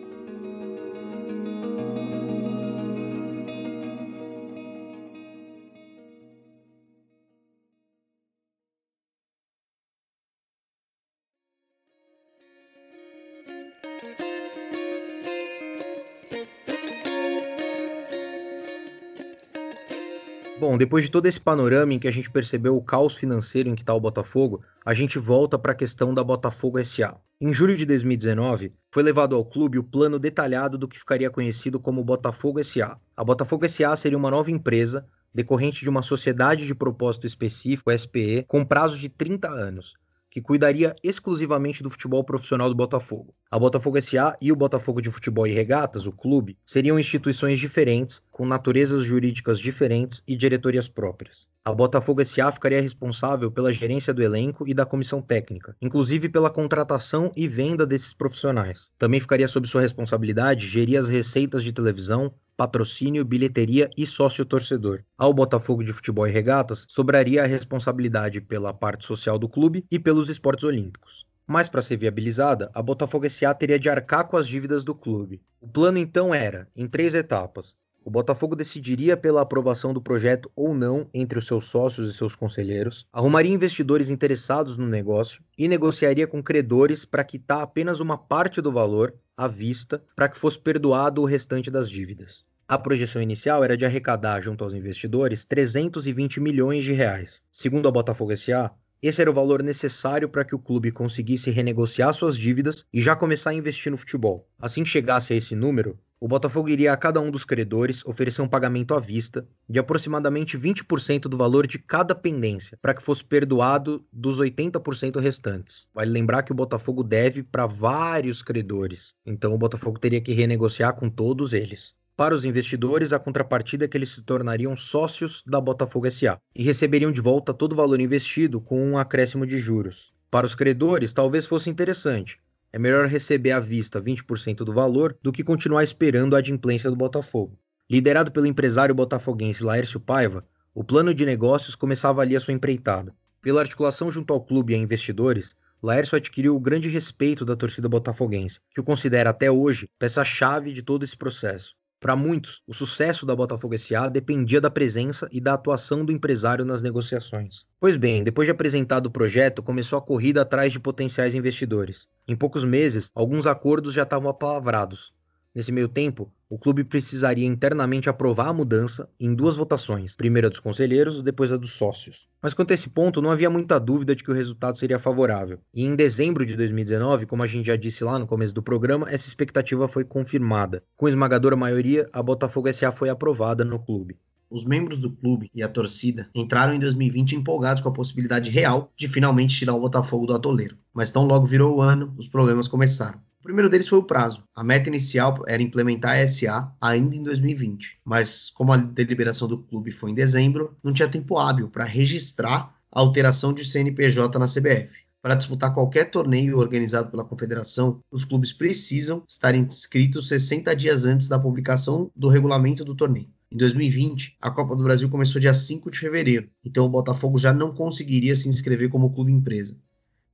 Bom, 20.74 20.78
depois 20.78 21.04
de 21.04 21.10
todo 21.12 21.26
esse 21.26 21.40
panorama 21.40 21.94
em 21.94 22.00
que 22.00 22.08
a 22.08 22.10
gente 22.10 22.28
percebeu 22.28 22.74
o 22.74 22.82
caos 22.82 23.14
financeiro 23.14 23.68
em 23.68 23.76
que 23.76 23.82
está 23.82 23.94
o 23.94 24.00
Botafogo, 24.00 24.60
a 24.84 24.92
gente 24.92 25.20
volta 25.20 25.56
para 25.56 25.70
a 25.70 25.74
questão 25.74 26.12
da 26.12 26.24
Botafogo 26.24 26.84
SA. 26.84 27.16
Em 27.40 27.54
julho 27.54 27.76
de 27.76 27.86
2019, 27.86 28.72
foi 28.90 29.04
levado 29.04 29.36
ao 29.36 29.44
clube 29.44 29.78
o 29.78 29.84
plano 29.84 30.18
detalhado 30.18 30.76
do 30.76 30.88
que 30.88 30.98
ficaria 30.98 31.30
conhecido 31.30 31.78
como 31.78 32.02
Botafogo 32.02 32.58
SA. 32.64 32.98
A 33.16 33.22
Botafogo 33.22 33.68
SA 33.68 33.94
seria 33.94 34.18
uma 34.18 34.32
nova 34.32 34.50
empresa 34.50 35.06
decorrente 35.32 35.84
de 35.84 35.88
uma 35.88 36.02
sociedade 36.02 36.66
de 36.66 36.74
propósito 36.74 37.24
específico, 37.24 37.96
SPE, 37.96 38.44
com 38.48 38.64
prazo 38.64 38.98
de 38.98 39.08
30 39.08 39.48
anos, 39.48 39.94
que 40.34 40.42
cuidaria 40.42 40.96
exclusivamente 41.00 41.80
do 41.80 41.88
futebol 41.88 42.24
profissional 42.24 42.68
do 42.68 42.74
Botafogo. 42.74 43.32
A 43.48 43.56
Botafogo 43.56 44.02
SA 44.02 44.36
e 44.42 44.50
o 44.50 44.56
Botafogo 44.56 45.00
de 45.00 45.08
Futebol 45.08 45.46
e 45.46 45.52
Regatas, 45.52 46.06
o 46.06 46.12
clube, 46.12 46.58
seriam 46.66 46.98
instituições 46.98 47.60
diferentes, 47.60 48.20
com 48.32 48.44
naturezas 48.44 49.04
jurídicas 49.04 49.60
diferentes 49.60 50.24
e 50.26 50.34
diretorias 50.34 50.88
próprias. 50.88 51.48
A 51.66 51.72
Botafogo 51.72 52.22
SA 52.22 52.52
ficaria 52.52 52.78
responsável 52.78 53.50
pela 53.50 53.72
gerência 53.72 54.12
do 54.12 54.22
elenco 54.22 54.68
e 54.68 54.74
da 54.74 54.84
comissão 54.84 55.22
técnica, 55.22 55.74
inclusive 55.80 56.28
pela 56.28 56.50
contratação 56.50 57.32
e 57.34 57.48
venda 57.48 57.86
desses 57.86 58.12
profissionais. 58.12 58.92
Também 58.98 59.18
ficaria 59.18 59.48
sob 59.48 59.66
sua 59.66 59.80
responsabilidade 59.80 60.66
gerir 60.66 61.00
as 61.00 61.08
receitas 61.08 61.64
de 61.64 61.72
televisão, 61.72 62.34
patrocínio, 62.54 63.24
bilheteria 63.24 63.88
e 63.96 64.04
sócio-torcedor. 64.04 65.02
Ao 65.16 65.32
Botafogo 65.32 65.82
de 65.82 65.94
Futebol 65.94 66.26
e 66.26 66.30
Regatas 66.30 66.84
sobraria 66.86 67.42
a 67.42 67.46
responsabilidade 67.46 68.42
pela 68.42 68.74
parte 68.74 69.06
social 69.06 69.38
do 69.38 69.48
clube 69.48 69.86
e 69.90 69.98
pelos 69.98 70.28
esportes 70.28 70.64
olímpicos. 70.64 71.24
Mas 71.46 71.66
para 71.66 71.80
ser 71.80 71.96
viabilizada, 71.96 72.70
a 72.74 72.82
Botafogo 72.82 73.28
SA 73.30 73.54
teria 73.54 73.78
de 73.78 73.88
arcar 73.88 74.28
com 74.28 74.36
as 74.36 74.46
dívidas 74.46 74.84
do 74.84 74.94
clube. 74.94 75.40
O 75.62 75.66
plano 75.66 75.96
então 75.96 76.34
era, 76.34 76.68
em 76.76 76.86
três 76.86 77.14
etapas, 77.14 77.74
o 78.04 78.10
Botafogo 78.10 78.54
decidiria 78.54 79.16
pela 79.16 79.40
aprovação 79.40 79.94
do 79.94 80.00
projeto 80.00 80.50
ou 80.54 80.74
não 80.74 81.08
entre 81.14 81.38
os 81.38 81.46
seus 81.46 81.64
sócios 81.64 82.10
e 82.10 82.14
seus 82.14 82.36
conselheiros, 82.36 83.06
arrumaria 83.10 83.52
investidores 83.52 84.10
interessados 84.10 84.76
no 84.76 84.86
negócio 84.86 85.42
e 85.56 85.66
negociaria 85.66 86.26
com 86.26 86.42
credores 86.42 87.06
para 87.06 87.24
quitar 87.24 87.62
apenas 87.62 88.00
uma 88.00 88.18
parte 88.18 88.60
do 88.60 88.70
valor 88.70 89.14
à 89.34 89.48
vista 89.48 90.04
para 90.14 90.28
que 90.28 90.38
fosse 90.38 90.58
perdoado 90.58 91.22
o 91.22 91.24
restante 91.24 91.70
das 91.70 91.88
dívidas. 91.88 92.44
A 92.68 92.78
projeção 92.78 93.22
inicial 93.22 93.64
era 93.64 93.76
de 93.76 93.86
arrecadar 93.86 94.42
junto 94.42 94.64
aos 94.64 94.74
investidores 94.74 95.46
320 95.46 96.40
milhões 96.40 96.84
de 96.84 96.92
reais. 96.92 97.42
Segundo 97.50 97.88
a 97.88 97.90
Botafogo 97.90 98.36
SA, 98.36 98.70
esse 99.02 99.20
era 99.20 99.30
o 99.30 99.34
valor 99.34 99.62
necessário 99.62 100.30
para 100.30 100.46
que 100.46 100.54
o 100.54 100.58
clube 100.58 100.90
conseguisse 100.90 101.50
renegociar 101.50 102.14
suas 102.14 102.38
dívidas 102.38 102.86
e 102.90 103.02
já 103.02 103.14
começar 103.14 103.50
a 103.50 103.54
investir 103.54 103.92
no 103.92 103.98
futebol. 103.98 104.48
Assim 104.58 104.82
que 104.82 104.88
chegasse 104.88 105.34
a 105.34 105.36
esse 105.36 105.54
número, 105.54 105.98
o 106.24 106.26
Botafogo 106.26 106.70
iria 106.70 106.90
a 106.90 106.96
cada 106.96 107.20
um 107.20 107.30
dos 107.30 107.44
credores 107.44 108.02
oferecer 108.06 108.40
um 108.40 108.48
pagamento 108.48 108.94
à 108.94 108.98
vista 108.98 109.46
de 109.68 109.78
aproximadamente 109.78 110.56
20% 110.56 111.28
do 111.28 111.36
valor 111.36 111.66
de 111.66 111.78
cada 111.78 112.14
pendência, 112.14 112.78
para 112.80 112.94
que 112.94 113.02
fosse 113.02 113.22
perdoado 113.22 114.02
dos 114.10 114.40
80% 114.40 115.20
restantes. 115.20 115.86
Vale 115.92 116.10
lembrar 116.10 116.42
que 116.42 116.50
o 116.50 116.54
Botafogo 116.54 117.04
deve 117.04 117.42
para 117.42 117.66
vários 117.66 118.42
credores, 118.42 119.14
então 119.26 119.52
o 119.52 119.58
Botafogo 119.58 119.98
teria 119.98 120.18
que 120.18 120.32
renegociar 120.32 120.94
com 120.94 121.10
todos 121.10 121.52
eles. 121.52 121.94
Para 122.16 122.34
os 122.34 122.46
investidores, 122.46 123.12
a 123.12 123.18
contrapartida 123.18 123.84
é 123.84 123.88
que 123.88 123.98
eles 123.98 124.08
se 124.08 124.22
tornariam 124.22 124.74
sócios 124.78 125.42
da 125.46 125.60
Botafogo 125.60 126.10
SA 126.10 126.38
e 126.56 126.62
receberiam 126.62 127.12
de 127.12 127.20
volta 127.20 127.52
todo 127.52 127.74
o 127.74 127.76
valor 127.76 128.00
investido 128.00 128.62
com 128.62 128.82
um 128.82 128.96
acréscimo 128.96 129.46
de 129.46 129.58
juros. 129.58 130.14
Para 130.30 130.46
os 130.46 130.54
credores, 130.54 131.12
talvez 131.12 131.44
fosse 131.44 131.68
interessante, 131.68 132.40
é 132.74 132.78
melhor 132.78 133.06
receber 133.06 133.52
à 133.52 133.60
vista 133.60 134.02
20% 134.02 134.64
do 134.64 134.72
valor 134.72 135.16
do 135.22 135.30
que 135.30 135.44
continuar 135.44 135.84
esperando 135.84 136.34
a 136.34 136.40
adimplência 136.40 136.90
do 136.90 136.96
Botafogo. 136.96 137.56
Liderado 137.88 138.32
pelo 138.32 138.46
empresário 138.46 138.92
botafoguense 138.92 139.62
Laércio 139.62 140.00
Paiva, 140.00 140.44
o 140.74 140.82
plano 140.82 141.14
de 141.14 141.24
negócios 141.24 141.76
começava 141.76 142.20
ali 142.20 142.34
a 142.34 142.40
sua 142.40 142.52
empreitada. 142.52 143.14
Pela 143.40 143.60
articulação 143.60 144.10
junto 144.10 144.32
ao 144.32 144.44
clube 144.44 144.72
e 144.72 144.74
a 144.74 144.78
investidores, 144.80 145.54
Laércio 145.80 146.16
adquiriu 146.16 146.56
o 146.56 146.60
grande 146.60 146.88
respeito 146.88 147.44
da 147.44 147.54
torcida 147.54 147.88
botafoguense, 147.88 148.58
que 148.72 148.80
o 148.80 148.84
considera 148.84 149.30
até 149.30 149.48
hoje 149.48 149.88
peça-chave 149.96 150.72
de 150.72 150.82
todo 150.82 151.04
esse 151.04 151.16
processo. 151.16 151.76
Para 152.04 152.14
muitos, 152.14 152.60
o 152.66 152.74
sucesso 152.74 153.24
da 153.24 153.34
Botafogo 153.34 153.78
SA 153.78 154.10
dependia 154.10 154.60
da 154.60 154.70
presença 154.70 155.26
e 155.32 155.40
da 155.40 155.54
atuação 155.54 156.04
do 156.04 156.12
empresário 156.12 156.62
nas 156.62 156.82
negociações. 156.82 157.64
Pois 157.80 157.96
bem, 157.96 158.22
depois 158.22 158.46
de 158.46 158.52
apresentado 158.52 159.06
o 159.06 159.10
projeto, 159.10 159.62
começou 159.62 159.98
a 159.98 160.02
corrida 160.02 160.42
atrás 160.42 160.70
de 160.70 160.78
potenciais 160.78 161.34
investidores. 161.34 162.06
Em 162.28 162.36
poucos 162.36 162.62
meses, 162.62 163.10
alguns 163.14 163.46
acordos 163.46 163.94
já 163.94 164.02
estavam 164.02 164.28
apalavrados. 164.28 165.14
Nesse 165.54 165.70
meio 165.70 165.86
tempo, 165.86 166.32
o 166.50 166.58
clube 166.58 166.82
precisaria 166.82 167.46
internamente 167.46 168.08
aprovar 168.08 168.48
a 168.48 168.52
mudança 168.52 169.08
em 169.20 169.32
duas 169.32 169.56
votações, 169.56 170.16
primeiro 170.16 170.48
a 170.48 170.50
dos 170.50 170.58
conselheiros, 170.58 171.22
depois 171.22 171.52
a 171.52 171.56
dos 171.56 171.72
sócios. 171.72 172.26
Mas 172.42 172.52
quanto 172.52 172.72
a 172.72 172.74
esse 172.74 172.90
ponto, 172.90 173.22
não 173.22 173.30
havia 173.30 173.48
muita 173.48 173.78
dúvida 173.78 174.16
de 174.16 174.24
que 174.24 174.32
o 174.32 174.34
resultado 174.34 174.76
seria 174.76 174.98
favorável. 174.98 175.60
E 175.72 175.84
em 175.84 175.94
dezembro 175.94 176.44
de 176.44 176.56
2019, 176.56 177.26
como 177.26 177.44
a 177.44 177.46
gente 177.46 177.66
já 177.66 177.76
disse 177.76 178.02
lá 178.02 178.18
no 178.18 178.26
começo 178.26 178.52
do 178.52 178.64
programa, 178.64 179.08
essa 179.08 179.28
expectativa 179.28 179.86
foi 179.86 180.04
confirmada. 180.04 180.82
Com 180.96 181.08
esmagadora 181.08 181.54
maioria, 181.54 182.08
a 182.12 182.20
Botafogo 182.20 182.72
SA 182.72 182.90
foi 182.90 183.08
aprovada 183.08 183.64
no 183.64 183.78
clube. 183.78 184.18
Os 184.50 184.64
membros 184.64 184.98
do 184.98 185.10
clube 185.10 185.50
e 185.54 185.62
a 185.62 185.68
torcida 185.68 186.28
entraram 186.34 186.74
em 186.74 186.80
2020 186.80 187.36
empolgados 187.36 187.82
com 187.82 187.88
a 187.88 187.92
possibilidade 187.92 188.50
real 188.50 188.92
de 188.96 189.06
finalmente 189.06 189.56
tirar 189.56 189.74
o 189.74 189.80
Botafogo 189.80 190.26
do 190.26 190.34
atoleiro. 190.34 190.76
Mas 190.92 191.12
tão 191.12 191.24
logo 191.24 191.46
virou 191.46 191.76
o 191.76 191.80
ano, 191.80 192.12
os 192.18 192.26
problemas 192.26 192.66
começaram. 192.66 193.20
O 193.44 193.52
primeiro 193.52 193.68
deles 193.68 193.86
foi 193.86 193.98
o 193.98 194.02
prazo. 194.02 194.42
A 194.54 194.64
meta 194.64 194.88
inicial 194.88 195.42
era 195.46 195.62
implementar 195.62 196.16
a 196.16 196.26
SA 196.26 196.74
ainda 196.80 197.14
em 197.14 197.22
2020, 197.22 197.98
mas 198.02 198.48
como 198.48 198.72
a 198.72 198.76
deliberação 198.78 199.46
do 199.46 199.58
clube 199.58 199.90
foi 199.90 200.12
em 200.12 200.14
dezembro, 200.14 200.74
não 200.82 200.94
tinha 200.94 201.06
tempo 201.06 201.36
hábil 201.36 201.68
para 201.68 201.84
registrar 201.84 202.74
a 202.90 203.00
alteração 203.00 203.52
de 203.52 203.62
CNPJ 203.62 204.38
na 204.38 204.46
CBF. 204.46 204.94
Para 205.20 205.34
disputar 205.34 205.74
qualquer 205.74 206.10
torneio 206.10 206.56
organizado 206.56 207.10
pela 207.10 207.22
confederação, 207.22 208.00
os 208.10 208.24
clubes 208.24 208.50
precisam 208.50 209.22
estar 209.28 209.54
inscritos 209.54 210.28
60 210.28 210.74
dias 210.74 211.04
antes 211.04 211.28
da 211.28 211.38
publicação 211.38 212.10
do 212.16 212.28
regulamento 212.28 212.82
do 212.82 212.94
torneio. 212.94 213.28
Em 213.52 213.58
2020, 213.58 214.38
a 214.40 214.50
Copa 214.50 214.74
do 214.74 214.84
Brasil 214.84 215.10
começou 215.10 215.38
dia 215.38 215.52
5 215.52 215.90
de 215.90 215.98
fevereiro, 215.98 216.48
então 216.64 216.86
o 216.86 216.88
Botafogo 216.88 217.36
já 217.36 217.52
não 217.52 217.74
conseguiria 217.74 218.34
se 218.34 218.48
inscrever 218.48 218.88
como 218.88 219.12
clube 219.12 219.30
empresa. 219.30 219.76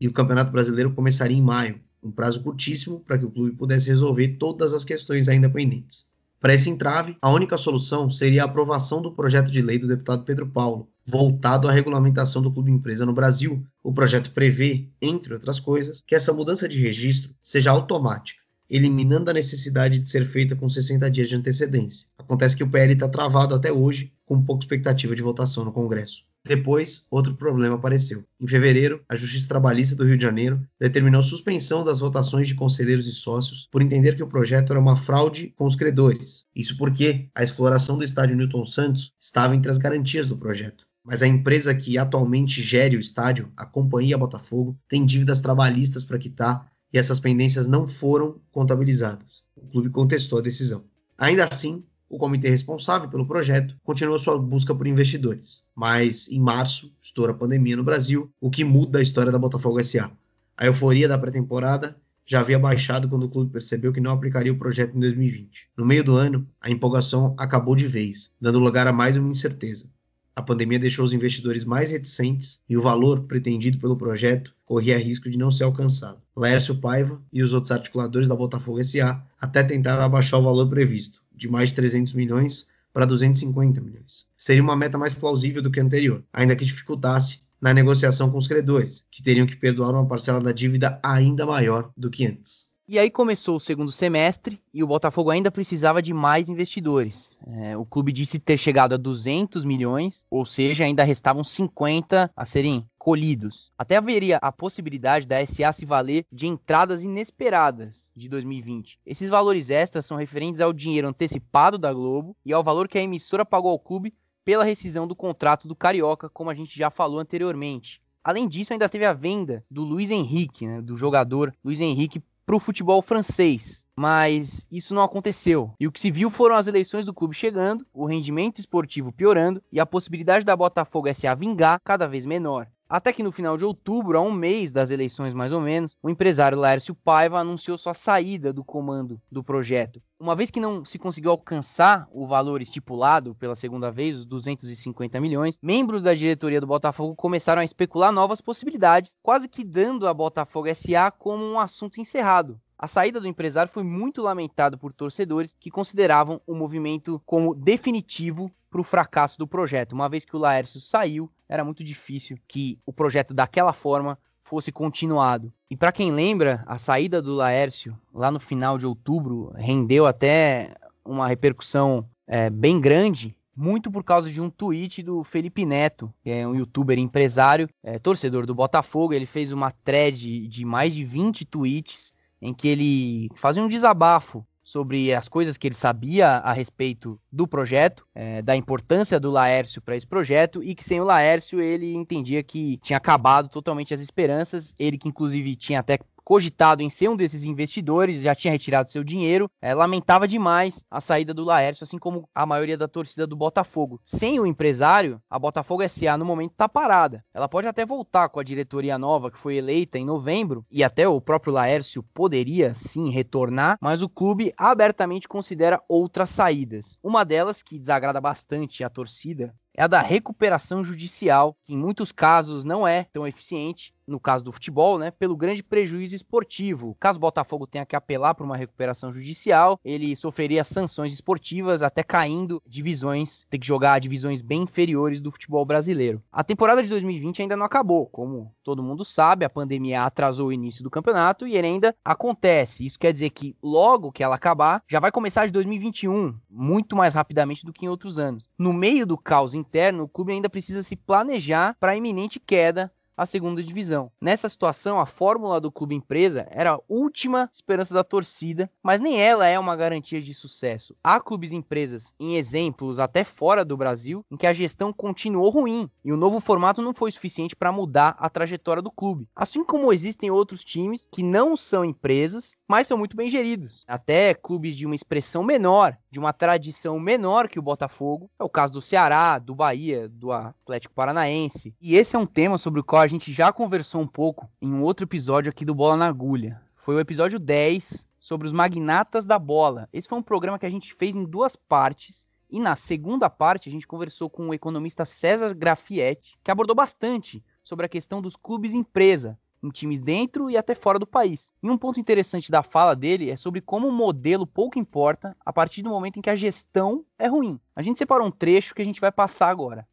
E 0.01 0.07
o 0.07 0.13
Campeonato 0.13 0.53
Brasileiro 0.53 0.93
começaria 0.93 1.37
em 1.37 1.43
maio, 1.43 1.81
um 2.03 2.11
prazo 2.11 2.43
curtíssimo 2.43 3.01
para 3.01 3.19
que 3.19 3.25
o 3.25 3.31
clube 3.31 3.57
pudesse 3.57 3.89
resolver 3.89 4.37
todas 4.39 4.75
as 4.75 4.85
questões 4.85 5.29
ainda 5.29 5.49
pendentes. 5.49 6.07
Para 6.41 6.55
esse 6.55 6.71
entrave, 6.71 7.17
a 7.21 7.31
única 7.31 7.59
solução 7.59 8.09
seria 8.09 8.43
a 8.43 8.47
aprovação 8.47 9.03
do 9.03 9.13
projeto 9.13 9.51
de 9.51 9.61
lei 9.61 9.79
do 9.79 9.87
deputado 9.87 10.25
Pedro 10.25 10.47
Paulo, 10.47 10.89
voltado 11.05 11.69
à 11.69 11.73
regulamentação 11.73 12.41
do 12.41 12.51
clube 12.51 12.71
empresa 12.71 13.05
no 13.05 13.13
Brasil. 13.13 13.63
O 13.83 13.93
projeto 13.93 14.31
prevê, 14.31 14.89
entre 15.03 15.35
outras 15.35 15.61
coisas, 15.61 16.03
que 16.07 16.15
essa 16.15 16.33
mudança 16.33 16.67
de 16.67 16.81
registro 16.81 17.35
seja 17.43 17.71
automática, 17.71 18.41
eliminando 18.71 19.31
a 19.31 19.35
necessidade 19.35 19.99
de 19.99 20.09
ser 20.09 20.25
feita 20.25 20.57
com 20.57 20.67
60 20.67 21.11
dias 21.11 21.29
de 21.29 21.37
antecedência. 21.37 22.07
Acontece 22.17 22.57
que 22.57 22.65
o 22.65 22.71
PL 22.71 22.95
está 22.95 23.09
travado 23.09 23.55
até 23.55 23.71
hoje, 23.71 24.11
com 24.25 24.43
pouca 24.43 24.65
expectativa 24.65 25.15
de 25.15 25.23
votação 25.23 25.63
no 25.65 25.73
Congresso. 25.73 26.23
Depois, 26.45 27.07
outro 27.11 27.35
problema 27.35 27.77
apareceu. 27.77 28.25
Em 28.41 28.47
fevereiro, 28.47 29.03
a 29.09 29.15
Justiça 29.15 29.47
Trabalhista 29.47 29.95
do 29.95 30.05
Rio 30.05 30.17
de 30.17 30.23
Janeiro 30.23 30.61
determinou 30.79 31.23
suspensão 31.23 31.85
das 31.85 32.01
votações 32.01 32.49
de 32.49 32.55
conselheiros 32.55 33.07
e 33.07 33.13
sócios 33.13 33.69
por 33.71 33.83
entender 33.83 34.17
que 34.17 34.23
o 34.23 34.29
projeto 34.29 34.73
era 34.73 34.81
uma 34.81 34.97
fraude 34.97 35.53
com 35.57 35.67
os 35.67 35.77
credores. 35.77 36.45
Isso 36.55 36.77
porque 36.77 37.29
a 37.35 37.43
exploração 37.43 37.99
do 37.99 38.05
estádio 38.05 38.37
Newton 38.37 38.65
Santos 38.65 39.13
estava 39.21 39.55
entre 39.55 39.71
as 39.71 39.79
garantias 39.79 40.27
do 40.27 40.37
projeto. 40.37 40.87
Mas 41.05 41.23
a 41.23 41.27
empresa 41.27 41.75
que 41.75 41.99
atualmente 41.99 42.63
gere 42.63 42.97
o 42.97 43.01
estádio, 43.01 43.51
a 43.57 43.67
Companhia 43.67 44.19
Botafogo, 44.19 44.79
tem 44.89 45.05
dívidas 45.05 45.41
trabalhistas 45.41 46.05
para 46.05 46.19
quitar 46.19 46.71
e 46.93 46.99
essas 46.99 47.21
pendências 47.21 47.67
não 47.67 47.87
foram 47.87 48.41
contabilizadas. 48.51 49.45
O 49.57 49.67
clube 49.69 49.91
contestou 49.91 50.39
a 50.39 50.43
decisão. 50.43 50.85
Ainda 51.17 51.45
assim, 51.45 51.85
o 52.11 52.19
comitê 52.19 52.51
responsável 52.51 53.09
pelo 53.09 53.25
projeto 53.25 53.77
continuou 53.85 54.19
sua 54.19 54.37
busca 54.37 54.75
por 54.75 54.89
investidores. 54.89 55.63
Mas 55.75 56.29
em 56.29 56.41
março, 56.41 56.93
estoura 57.01 57.31
a 57.31 57.37
pandemia 57.37 57.77
no 57.77 57.85
Brasil, 57.85 58.29
o 58.41 58.51
que 58.51 58.65
muda 58.65 58.99
a 58.99 59.03
história 59.03 59.31
da 59.31 59.39
Botafogo 59.39 59.83
SA. 59.83 60.11
A 60.57 60.67
euforia 60.67 61.07
da 61.07 61.17
pré-temporada 61.17 61.97
já 62.27 62.41
havia 62.41 62.59
baixado 62.59 63.09
quando 63.09 63.23
o 63.23 63.29
clube 63.29 63.53
percebeu 63.53 63.93
que 63.93 64.01
não 64.01 64.11
aplicaria 64.11 64.53
o 64.53 64.59
projeto 64.59 64.97
em 64.97 65.01
2020. 65.01 65.69
No 65.77 65.87
meio 65.87 66.03
do 66.03 66.17
ano, 66.17 66.47
a 66.61 66.69
empolgação 66.69 67.35
acabou 67.39 67.77
de 67.77 67.87
vez, 67.87 68.33
dando 68.41 68.59
lugar 68.59 68.89
a 68.89 68.93
mais 68.93 69.17
uma 69.17 69.31
incerteza. 69.31 69.89
A 70.35 70.43
pandemia 70.43 70.79
deixou 70.79 71.05
os 71.05 71.13
investidores 71.13 71.65
mais 71.65 71.91
reticentes 71.91 72.61
e 72.69 72.77
o 72.77 72.83
valor 72.83 73.23
pretendido 73.25 73.79
pelo 73.79 73.97
projeto 73.97 74.53
corria 74.65 74.99
risco 74.99 75.31
de 75.31 75.39
não 75.39 75.51
ser 75.51 75.65
alcançado. 75.65 76.21
Laércio 76.37 76.77
Paiva 76.77 77.21
e 77.33 77.43
os 77.43 77.53
outros 77.53 77.71
articuladores 77.71 78.29
da 78.29 78.35
Botafogo 78.35 78.83
SA 78.83 79.23
até 79.41 79.63
tentaram 79.63 80.03
abaixar 80.03 80.41
o 80.41 80.45
valor 80.45 80.69
previsto, 80.69 81.21
de 81.41 81.49
mais 81.49 81.71
de 81.71 81.77
300 81.77 82.13
milhões 82.13 82.69
para 82.93 83.07
250 83.07 83.81
milhões. 83.81 84.29
Seria 84.37 84.63
uma 84.63 84.77
meta 84.77 84.99
mais 84.99 85.15
plausível 85.15 85.63
do 85.63 85.71
que 85.71 85.81
a 85.81 85.83
anterior, 85.83 86.23
ainda 86.33 86.55
que 86.55 86.65
dificultasse 86.65 87.41
na 87.61 87.73
negociação 87.73 88.31
com 88.31 88.39
os 88.39 88.47
credores, 88.47 89.07
que 89.11 89.23
teriam 89.23 89.47
que 89.47 89.57
perdoar 89.57 89.93
uma 89.93 90.07
parcela 90.07 90.41
da 90.41 90.53
dívida 90.53 91.01
ainda 91.03 91.47
maior 91.47 91.91
do 91.97 92.11
que 92.11 92.27
antes. 92.27 92.69
E 92.87 92.99
aí 92.99 93.09
começou 93.09 93.57
o 93.57 93.61
segundo 93.61 93.93
semestre 93.93 94.61
e 94.75 94.83
o 94.83 94.87
Botafogo 94.87 95.31
ainda 95.31 95.51
precisava 95.51 96.03
de 96.03 96.13
mais 96.13 96.49
investidores. 96.49 97.37
É, 97.47 97.77
o 97.77 97.87
clube 97.87 98.13
disse 98.13 98.39
ter 98.39 98.59
chegado 98.59 98.95
a 98.95 98.99
200 98.99 99.65
milhões, 99.65 100.25
ou 100.29 100.45
seja, 100.45 100.85
ainda 100.85 101.05
restavam 101.05 101.45
50 101.45 102.31
a 102.35 102.45
serem 102.45 102.85
colhidos. 103.01 103.73
Até 103.79 103.97
haveria 103.97 104.37
a 104.43 104.53
possibilidade 104.53 105.27
da 105.27 105.45
SA 105.47 105.73
se 105.73 105.87
valer 105.87 106.27
de 106.31 106.47
entradas 106.47 107.03
inesperadas 107.03 108.13
de 108.15 108.29
2020. 108.29 109.01
Esses 109.07 109.31
valores 109.31 109.71
extras 109.71 110.05
são 110.05 110.19
referentes 110.19 110.61
ao 110.61 110.71
dinheiro 110.71 111.09
antecipado 111.09 111.79
da 111.79 111.95
Globo 111.95 112.37
e 112.45 112.53
ao 112.53 112.63
valor 112.63 112.87
que 112.87 112.99
a 112.99 113.03
emissora 113.03 113.43
pagou 113.43 113.71
ao 113.71 113.79
clube 113.79 114.13
pela 114.45 114.65
rescisão 114.65 115.09
do 115.09 115.17
contrato 115.17 115.67
do 115.67 115.75
Carioca, 115.75 116.29
como 116.29 116.51
a 116.51 116.55
gente 116.55 116.79
já 116.79 116.91
falou 116.91 117.19
anteriormente. 117.19 118.03
Além 118.23 118.47
disso, 118.47 118.75
ainda 118.75 118.87
teve 118.87 119.07
a 119.07 119.15
venda 119.15 119.65
do 119.71 119.83
Luiz 119.83 120.11
Henrique, 120.11 120.67
né, 120.67 120.83
do 120.83 120.95
jogador 120.95 121.55
Luiz 121.65 121.81
Henrique 121.81 122.23
para 122.45 122.55
o 122.55 122.61
futebol 122.61 123.01
francês. 123.01 123.87
Mas 123.97 124.67
isso 124.71 124.95
não 124.95 125.03
aconteceu. 125.03 125.73
E 125.81 125.87
o 125.87 125.93
que 125.93 126.01
se 126.01 126.11
viu 126.11 126.29
foram 126.29 126.55
as 126.55 126.67
eleições 126.67 127.07
do 127.07 127.15
clube 127.15 127.35
chegando, 127.35 127.87
o 127.95 128.05
rendimento 128.05 128.59
esportivo 128.59 129.11
piorando 129.11 129.63
e 129.73 129.81
a 129.81 129.87
possibilidade 129.87 130.45
da 130.45 130.55
Botafogo 130.55 131.09
SA 131.15 131.35
vingar 131.35 131.81
cada 131.83 132.07
vez 132.07 132.27
menor. 132.27 132.69
Até 132.91 133.13
que 133.13 133.23
no 133.23 133.31
final 133.31 133.57
de 133.57 133.65
outubro, 133.65 134.19
a 134.19 134.21
um 134.21 134.33
mês 134.33 134.73
das 134.73 134.91
eleições 134.91 135.33
mais 135.33 135.53
ou 135.53 135.61
menos, 135.61 135.97
o 136.03 136.11
empresário 136.11 136.59
Laércio 136.59 136.93
Paiva 136.93 137.39
anunciou 137.39 137.79
sua 137.79 137.95
saída 137.95 138.53
do 138.53 138.65
comando 138.65 139.21
do 139.31 139.45
projeto. 139.45 140.03
Uma 140.19 140.35
vez 140.35 140.51
que 140.51 140.59
não 140.59 140.85
se 140.85 140.99
conseguiu 140.99 141.31
alcançar 141.31 142.09
o 142.11 142.27
valor 142.27 142.61
estipulado 142.61 143.33
pela 143.37 143.55
segunda 143.55 143.93
vez, 143.93 144.17
os 144.17 144.25
250 144.25 145.21
milhões, 145.21 145.57
membros 145.63 146.03
da 146.03 146.13
diretoria 146.13 146.61
do 146.61 146.67
Botafogo 146.67 147.15
começaram 147.15 147.63
a 147.63 147.65
especular 147.65 148.11
novas 148.11 148.41
possibilidades, 148.41 149.15
quase 149.23 149.49
que 149.49 149.63
dando 149.63 150.09
a 150.09 150.13
Botafogo 150.13 150.67
SA 150.75 151.13
como 151.13 151.45
um 151.45 151.61
assunto 151.61 152.01
encerrado. 152.01 152.61
A 152.77 152.89
saída 152.89 153.21
do 153.21 153.29
empresário 153.29 153.71
foi 153.71 153.85
muito 153.85 154.21
lamentado 154.21 154.77
por 154.77 154.93
torcedores 154.93 155.55
que 155.61 155.71
consideravam 155.71 156.41
o 156.45 156.57
movimento 156.57 157.23
como 157.25 157.55
definitivo 157.55 158.51
para 158.71 158.81
o 158.81 158.85
fracasso 158.85 159.37
do 159.37 159.47
projeto. 159.47 159.93
Uma 159.93 160.09
vez 160.09 160.25
que 160.25 160.37
o 160.37 160.39
Laércio 160.39 160.81
saiu, 160.81 161.31
era 161.49 161.65
muito 161.65 161.83
difícil 161.83 162.39
que 162.47 162.79
o 162.87 162.93
projeto 162.93 163.35
daquela 163.35 163.73
forma 163.73 164.17
fosse 164.43 164.73
continuado. 164.73 165.53
E 165.71 165.77
para 165.77 165.93
quem 165.93 166.13
lembra, 166.13 166.63
a 166.67 166.79
saída 166.79 167.21
do 167.21 167.35
Laércio 167.35 167.99
lá 168.13 168.31
no 168.31 168.41
final 168.41 168.79
de 168.79 168.87
outubro 168.87 169.53
rendeu 169.57 170.07
até 170.07 170.75
uma 171.05 171.29
repercussão 171.29 172.09
é, 172.27 172.49
bem 172.49 172.81
grande, 172.81 173.37
muito 173.57 173.91
por 173.91 174.03
causa 174.03 174.31
de 174.31 174.41
um 174.41 174.49
tweet 174.49 175.03
do 175.03 175.23
Felipe 175.23 175.67
Neto, 175.67 176.13
que 176.23 176.31
é 176.31 176.47
um 176.47 176.55
youtuber 176.55 176.99
empresário, 176.99 177.69
é, 177.83 177.99
torcedor 177.99 178.47
do 178.47 178.55
Botafogo. 178.55 179.13
Ele 179.13 179.27
fez 179.27 179.53
uma 179.53 179.71
thread 179.71 180.49
de 180.49 180.65
mais 180.65 180.95
de 180.95 181.05
20 181.05 181.45
tweets 181.45 182.13
em 182.41 182.55
que 182.55 182.69
ele 182.69 183.29
fazia 183.35 183.63
um 183.63 183.69
desabafo 183.69 184.45
sobre 184.63 185.13
as 185.15 185.29
coisas 185.29 185.57
que 185.57 185.67
ele 185.67 185.75
sabia 185.75 186.29
a 186.39 186.53
respeito 186.53 187.21
do 187.31 187.47
projeto, 187.47 188.07
é, 188.15 188.43
da 188.43 188.55
importância 188.55 189.19
do 189.19 189.31
Laércio 189.31 189.81
para 189.81 189.97
esse 189.97 190.07
projeto 190.07 190.63
e 190.63 190.75
que 190.75 190.85
sem 190.85 191.01
o 191.01 191.05
Laércio 191.05 191.61
ele 191.61 191.95
entendia 191.95 192.43
que 192.43 192.77
tinha 192.79 192.97
acabado 192.97 193.49
totalmente 193.49 193.95
as 193.95 194.01
esperanças. 194.01 194.75
Ele 194.79 194.99
que 194.99 195.09
inclusive 195.09 195.57
tinha 195.57 195.81
até 195.81 195.99
cogitado 196.31 196.81
em 196.81 196.89
ser 196.89 197.09
um 197.09 197.17
desses 197.17 197.43
investidores, 197.43 198.23
já 198.23 198.37
tinha 198.37 198.53
retirado 198.53 198.89
seu 198.89 199.03
dinheiro, 199.03 199.51
é, 199.61 199.75
lamentava 199.75 200.29
demais 200.29 200.85
a 200.89 201.01
saída 201.01 201.35
do 201.35 201.43
Laércio, 201.43 201.83
assim 201.83 201.99
como 201.99 202.29
a 202.33 202.47
maioria 202.47 202.79
da 202.79 202.87
torcida 202.87 203.27
do 203.27 203.35
Botafogo. 203.35 204.01
Sem 204.07 204.39
o 204.39 204.47
empresário, 204.47 205.21
a 205.29 205.41
Botafogo 205.41 205.83
SA 205.89 206.17
no 206.17 206.25
momento 206.25 206.53
está 206.53 206.69
parada. 206.69 207.25
Ela 207.35 207.49
pode 207.49 207.67
até 207.67 207.85
voltar 207.85 208.29
com 208.29 208.39
a 208.39 208.45
diretoria 208.45 208.97
nova 208.97 209.29
que 209.29 209.39
foi 209.39 209.57
eleita 209.57 209.99
em 209.99 210.05
novembro, 210.05 210.65
e 210.71 210.85
até 210.85 211.09
o 211.09 211.21
próprio 211.21 211.53
Laércio 211.53 212.01
poderia 212.15 212.77
sim 212.77 213.11
retornar, 213.11 213.77
mas 213.81 214.01
o 214.01 214.09
clube 214.09 214.55
abertamente 214.57 215.27
considera 215.27 215.83
outras 215.89 216.31
saídas. 216.31 216.97
Uma 217.03 217.25
delas, 217.25 217.61
que 217.61 217.77
desagrada 217.77 218.21
bastante 218.21 218.85
a 218.85 218.89
torcida, 218.89 219.53
é 219.77 219.83
a 219.83 219.87
da 219.87 220.01
recuperação 220.01 220.85
judicial, 220.85 221.57
que 221.65 221.73
em 221.73 221.79
muitos 221.79 222.13
casos 222.13 222.65
não 222.65 222.87
é 222.87 223.05
tão 223.13 223.27
eficiente, 223.27 223.95
no 224.11 224.21
caso 224.21 224.45
do 224.45 224.53
futebol, 224.53 224.99
né, 224.99 225.11
pelo 225.11 225.37
grande 225.37 225.63
prejuízo 225.63 226.15
esportivo. 226.15 226.97
Caso 226.99 227.19
o 227.19 227.21
Botafogo 227.21 227.67
tenha 227.67 227.87
que 227.87 227.97
apelar 227.97 228.35
para 228.35 228.45
uma 228.45 228.57
recuperação 228.57 229.13
judicial, 229.13 229.79
ele 229.85 230.15
sofreria 230.17 230.65
sanções 230.65 231.13
esportivas, 231.13 231.83
até 231.83 232.03
caindo 232.03 232.63
divisões, 232.67 233.47
ter 233.49 233.59
que 233.59 233.67
jogar 233.67 234.01
divisões 234.01 234.43
bem 234.43 234.63
inferiores 234.63 235.21
do 235.21 235.31
futebol 235.31 235.65
brasileiro. 235.65 236.23
A 236.33 236.43
temporada 236.43 236.83
de 236.83 236.89
2020 236.89 237.43
ainda 237.43 237.57
não 237.57 237.67
acabou, 237.67 238.07
como 238.07 238.53
todo 238.63 238.83
mundo 238.83 239.05
sabe, 239.05 239.45
a 239.45 239.51
pandemia 239.51 240.03
atrasou 240.03 240.49
o 240.49 240.53
início 240.53 240.83
do 240.83 240.91
campeonato 240.91 241.47
e 241.47 241.57
ele 241.57 241.67
ainda 241.67 241.95
acontece. 242.05 242.85
Isso 242.85 242.99
quer 242.99 243.13
dizer 243.13 243.31
que 243.31 243.57
logo 243.63 244.11
que 244.11 244.23
ela 244.23 244.35
acabar, 244.35 244.83
já 244.89 244.99
vai 244.99 245.13
começar 245.13 245.47
de 245.47 245.53
2021, 245.53 246.35
muito 246.51 246.97
mais 246.97 247.15
rapidamente 247.15 247.65
do 247.65 247.73
que 247.73 247.85
em 247.85 247.89
outros 247.89 248.19
anos. 248.19 248.49
No 248.59 248.73
meio 248.73 249.07
do 249.07 249.19
caos 249.19 249.55
interno, 249.55 250.05
o 250.05 250.09
clube 250.09 250.33
ainda 250.33 250.49
precisa 250.49 250.83
se 250.83 250.97
planejar 250.97 251.77
para 251.79 251.93
a 251.93 251.97
iminente 251.97 252.41
queda 252.41 252.91
à 253.21 253.27
segunda 253.27 253.63
divisão. 253.63 254.11
Nessa 254.19 254.49
situação, 254.49 254.99
a 254.99 255.05
fórmula 255.05 255.61
do 255.61 255.71
clube 255.71 255.95
empresa 255.95 256.49
era 256.51 256.73
a 256.73 256.81
última 256.89 257.51
esperança 257.53 257.93
da 257.93 258.03
torcida, 258.03 258.71
mas 258.83 258.99
nem 258.99 259.21
ela 259.21 259.47
é 259.47 259.59
uma 259.59 259.77
garantia 259.77 260.23
de 260.23 260.33
sucesso. 260.33 260.97
Há 261.05 261.21
clubes 261.21 261.53
empresas 261.53 262.15
em 262.19 262.37
exemplos 262.37 262.99
até 262.99 263.23
fora 263.23 263.63
do 263.63 263.77
Brasil 263.77 264.25
em 264.31 264.39
que 264.39 264.47
a 264.47 264.55
gestão 264.55 264.91
continuou 264.91 265.51
ruim 265.51 265.91
e 266.03 266.11
o 266.11 266.17
novo 266.17 266.41
formato 266.41 266.81
não 266.81 266.95
foi 266.95 267.13
suficiente 267.13 267.55
para 267.55 267.71
mudar 267.71 268.17
a 268.19 268.31
trajetória 268.31 268.83
do 268.83 268.91
clube. 268.91 269.29
Assim 269.37 269.63
como 269.63 269.93
existem 269.93 270.31
outros 270.31 270.65
times 270.65 271.07
que 271.13 271.23
não 271.23 271.59
são 271.59 271.85
empresas, 271.85 272.57
mas 272.67 272.87
são 272.87 272.97
muito 272.97 273.15
bem 273.15 273.29
geridos. 273.29 273.85
Até 273.87 274.33
clubes 274.33 274.75
de 274.75 274.87
uma 274.87 274.95
expressão 274.95 275.45
menor, 275.45 275.95
de 276.11 276.19
uma 276.19 276.33
tradição 276.33 276.99
menor 276.99 277.49
que 277.49 277.59
o 277.59 277.63
Botafogo. 277.63 278.31
É 278.39 278.45
o 278.45 278.49
caso 278.49 278.73
do 278.73 278.81
Ceará, 278.81 279.39
do 279.39 279.55
Bahia, 279.55 280.09
do 280.09 280.33
Atlético 280.33 280.95
Paranaense. 280.95 281.75
E 281.83 281.97
esse 281.97 282.17
é 282.17 282.19
um 282.19 282.25
tema 282.25 282.57
sobre 282.57 282.81
o 282.81 282.85
qual 282.85 283.03
a 283.03 283.10
gente 283.11 283.33
já 283.33 283.53
conversou 283.53 284.01
um 284.01 284.07
pouco 284.07 284.49
em 284.63 284.73
um 284.73 284.83
outro 284.83 285.05
episódio 285.05 285.51
aqui 285.51 285.65
do 285.65 285.75
Bola 285.75 285.97
na 285.97 286.07
Agulha. 286.07 286.63
Foi 286.77 286.95
o 286.95 287.01
episódio 287.01 287.41
10 287.41 288.07
sobre 288.21 288.47
os 288.47 288.53
magnatas 288.53 289.25
da 289.25 289.39
bola. 289.39 289.89
Esse 289.93 290.09
foi 290.09 290.17
um 290.17 290.23
programa 290.23 290.59
que 290.59 290.67
a 290.67 290.71
gente 290.71 290.95
fez 290.95 291.17
em 291.17 291.25
duas 291.25 291.57
partes. 291.57 292.27
E 292.49 292.61
na 292.61 292.77
segunda 292.77 293.29
parte 293.29 293.69
a 293.69 293.73
gente 293.73 293.87
conversou 293.87 294.31
com 294.31 294.49
o 294.49 294.55
economista 294.55 295.05
César 295.05 295.55
Grafietti, 295.55 296.39
que 296.43 296.51
abordou 296.51 296.75
bastante 296.75 297.45
sobre 297.65 297.85
a 297.85 297.89
questão 297.89 298.23
dos 298.23 298.37
clubes 298.37 298.73
empresa, 298.73 299.37
em 299.63 299.71
times 299.71 300.01
dentro 300.01 300.49
e 300.49 300.57
até 300.57 300.75
fora 300.75 300.99
do 300.99 301.07
país. 301.07 301.53
E 301.61 301.69
um 301.69 301.77
ponto 301.77 301.99
interessante 301.99 302.51
da 302.51 302.63
fala 302.63 302.95
dele 302.95 303.31
é 303.31 303.37
sobre 303.37 303.61
como 303.61 303.89
o 303.89 303.93
modelo 303.93 304.47
pouco 304.47 304.79
importa 304.79 305.37
a 305.45 305.53
partir 305.53 305.83
do 305.83 305.91
momento 305.91 306.19
em 306.19 306.23
que 306.23 306.31
a 306.31 306.37
gestão 306.37 307.05
é 307.19 307.27
ruim. 307.27 307.59
A 307.75 307.83
gente 307.83 307.99
separou 307.99 308.29
um 308.29 308.33
trecho 308.33 308.75
que 308.75 308.83
a 308.83 308.85
gente 308.85 309.01
vai 309.01 309.11
passar 309.11 309.49
agora. 309.49 309.87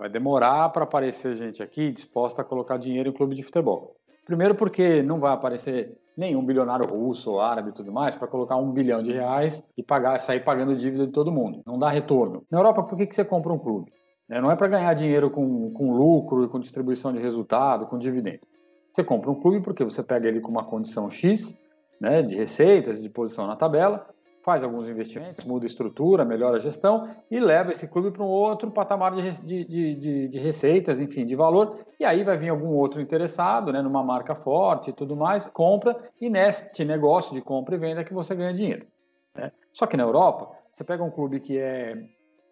Vai 0.00 0.08
demorar 0.08 0.70
para 0.70 0.84
aparecer 0.84 1.36
gente 1.36 1.62
aqui 1.62 1.92
disposta 1.92 2.40
a 2.40 2.44
colocar 2.44 2.78
dinheiro 2.78 3.10
em 3.10 3.12
clube 3.12 3.36
de 3.36 3.42
futebol. 3.42 3.96
Primeiro 4.24 4.54
porque 4.54 5.02
não 5.02 5.20
vai 5.20 5.34
aparecer 5.34 5.94
nenhum 6.16 6.42
bilionário 6.42 6.86
russo 6.86 7.38
árabe 7.38 7.68
e 7.68 7.72
tudo 7.74 7.92
mais 7.92 8.16
para 8.16 8.26
colocar 8.26 8.56
um 8.56 8.72
bilhão 8.72 9.02
de 9.02 9.12
reais 9.12 9.62
e 9.76 9.82
pagar, 9.82 10.18
sair 10.18 10.40
pagando 10.40 10.74
dívida 10.74 11.06
de 11.06 11.12
todo 11.12 11.30
mundo. 11.30 11.60
Não 11.66 11.78
dá 11.78 11.90
retorno. 11.90 12.42
Na 12.50 12.60
Europa, 12.60 12.82
por 12.84 12.96
que, 12.96 13.08
que 13.08 13.14
você 13.14 13.26
compra 13.26 13.52
um 13.52 13.58
clube? 13.58 13.92
É, 14.30 14.40
não 14.40 14.50
é 14.50 14.56
para 14.56 14.68
ganhar 14.68 14.94
dinheiro 14.94 15.30
com, 15.30 15.70
com 15.70 15.92
lucro 15.92 16.48
com 16.48 16.58
distribuição 16.58 17.12
de 17.12 17.18
resultado, 17.18 17.84
com 17.84 17.98
dividendo. 17.98 18.40
Você 18.94 19.04
compra 19.04 19.30
um 19.30 19.38
clube 19.38 19.60
porque 19.60 19.84
você 19.84 20.02
pega 20.02 20.26
ele 20.26 20.40
com 20.40 20.50
uma 20.50 20.64
condição 20.64 21.10
X, 21.10 21.54
né, 22.00 22.22
de 22.22 22.36
receitas, 22.36 23.02
de 23.02 23.10
posição 23.10 23.46
na 23.46 23.54
tabela, 23.54 24.08
faz 24.50 24.64
alguns 24.64 24.88
investimentos, 24.88 25.44
muda 25.44 25.64
a 25.64 25.68
estrutura, 25.68 26.24
melhora 26.24 26.56
a 26.56 26.58
gestão 26.58 27.08
e 27.30 27.38
leva 27.38 27.70
esse 27.70 27.86
clube 27.86 28.10
para 28.10 28.24
um 28.24 28.26
outro 28.26 28.68
patamar 28.68 29.14
de, 29.14 29.30
de, 29.42 29.94
de, 29.94 30.28
de, 30.28 30.38
receitas, 30.40 30.98
enfim, 30.98 31.24
de 31.24 31.36
valor. 31.36 31.78
E 32.00 32.04
aí 32.04 32.24
vai 32.24 32.36
vir 32.36 32.48
algum 32.48 32.70
outro 32.70 33.00
interessado, 33.00 33.72
né, 33.72 33.80
numa 33.80 34.02
marca 34.02 34.34
forte 34.34 34.90
e 34.90 34.92
tudo 34.92 35.14
mais, 35.14 35.46
compra 35.46 35.96
e 36.20 36.28
neste 36.28 36.84
negócio 36.84 37.32
de 37.32 37.40
compra 37.40 37.76
e 37.76 37.78
venda 37.78 38.02
que 38.02 38.12
você 38.12 38.34
ganha 38.34 38.52
dinheiro. 38.52 38.88
Né? 39.36 39.52
Só 39.72 39.86
que 39.86 39.96
na 39.96 40.02
Europa, 40.02 40.50
você 40.68 40.82
pega 40.82 41.04
um 41.04 41.12
clube 41.12 41.38
que 41.38 41.56
é 41.56 41.96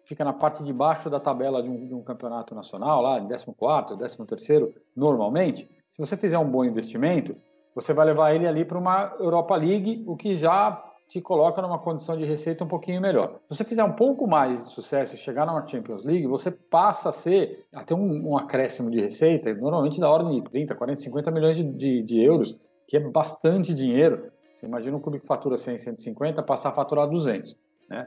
fica 0.05 0.23
na 0.23 0.31
parte 0.31 0.63
de 0.63 0.71
baixo 0.71 1.09
da 1.09 1.19
tabela 1.19 1.61
de 1.61 1.69
um, 1.69 1.85
de 1.85 1.93
um 1.93 2.01
campeonato 2.01 2.55
nacional, 2.55 3.01
lá 3.01 3.19
em 3.19 3.27
14º, 3.27 3.97
13º, 3.97 4.73
normalmente, 4.95 5.69
se 5.91 5.99
você 6.01 6.15
fizer 6.15 6.39
um 6.39 6.49
bom 6.49 6.63
investimento, 6.63 7.35
você 7.75 7.93
vai 7.93 8.05
levar 8.05 8.33
ele 8.33 8.47
ali 8.47 8.63
para 8.63 8.79
uma 8.79 9.13
Europa 9.19 9.55
League, 9.57 10.03
o 10.07 10.15
que 10.15 10.33
já 10.33 10.88
te 11.09 11.19
coloca 11.19 11.59
numa 11.59 11.79
condição 11.79 12.15
de 12.15 12.23
receita 12.23 12.63
um 12.63 12.67
pouquinho 12.67 13.01
melhor. 13.01 13.39
Se 13.49 13.57
você 13.57 13.63
fizer 13.63 13.83
um 13.83 13.93
pouco 13.93 14.27
mais 14.27 14.63
de 14.63 14.69
sucesso 14.69 15.15
e 15.15 15.17
chegar 15.17 15.43
numa 15.47 15.65
Champions 15.65 16.03
League, 16.03 16.27
você 16.27 16.51
passa 16.51 17.09
a 17.09 17.11
ser, 17.11 17.65
até 17.73 17.95
um, 17.95 18.29
um 18.29 18.37
acréscimo 18.37 18.91
de 18.91 19.01
receita, 19.01 19.51
normalmente 19.55 19.99
da 19.99 20.07
ordem 20.07 20.39
de 20.39 20.47
30, 20.47 20.75
40, 20.75 21.01
50 21.01 21.31
milhões 21.31 21.57
de, 21.57 21.63
de, 21.63 22.03
de 22.03 22.23
euros, 22.23 22.55
que 22.87 22.95
é 22.95 22.99
bastante 22.99 23.73
dinheiro. 23.73 24.31
Você 24.55 24.67
imagina 24.67 24.95
um 24.95 24.99
clube 24.99 25.19
que 25.19 25.25
fatura 25.25 25.57
100, 25.57 25.79
150, 25.79 26.43
passar 26.43 26.69
a 26.69 26.73
faturar 26.73 27.09
200, 27.09 27.57
né? 27.89 28.05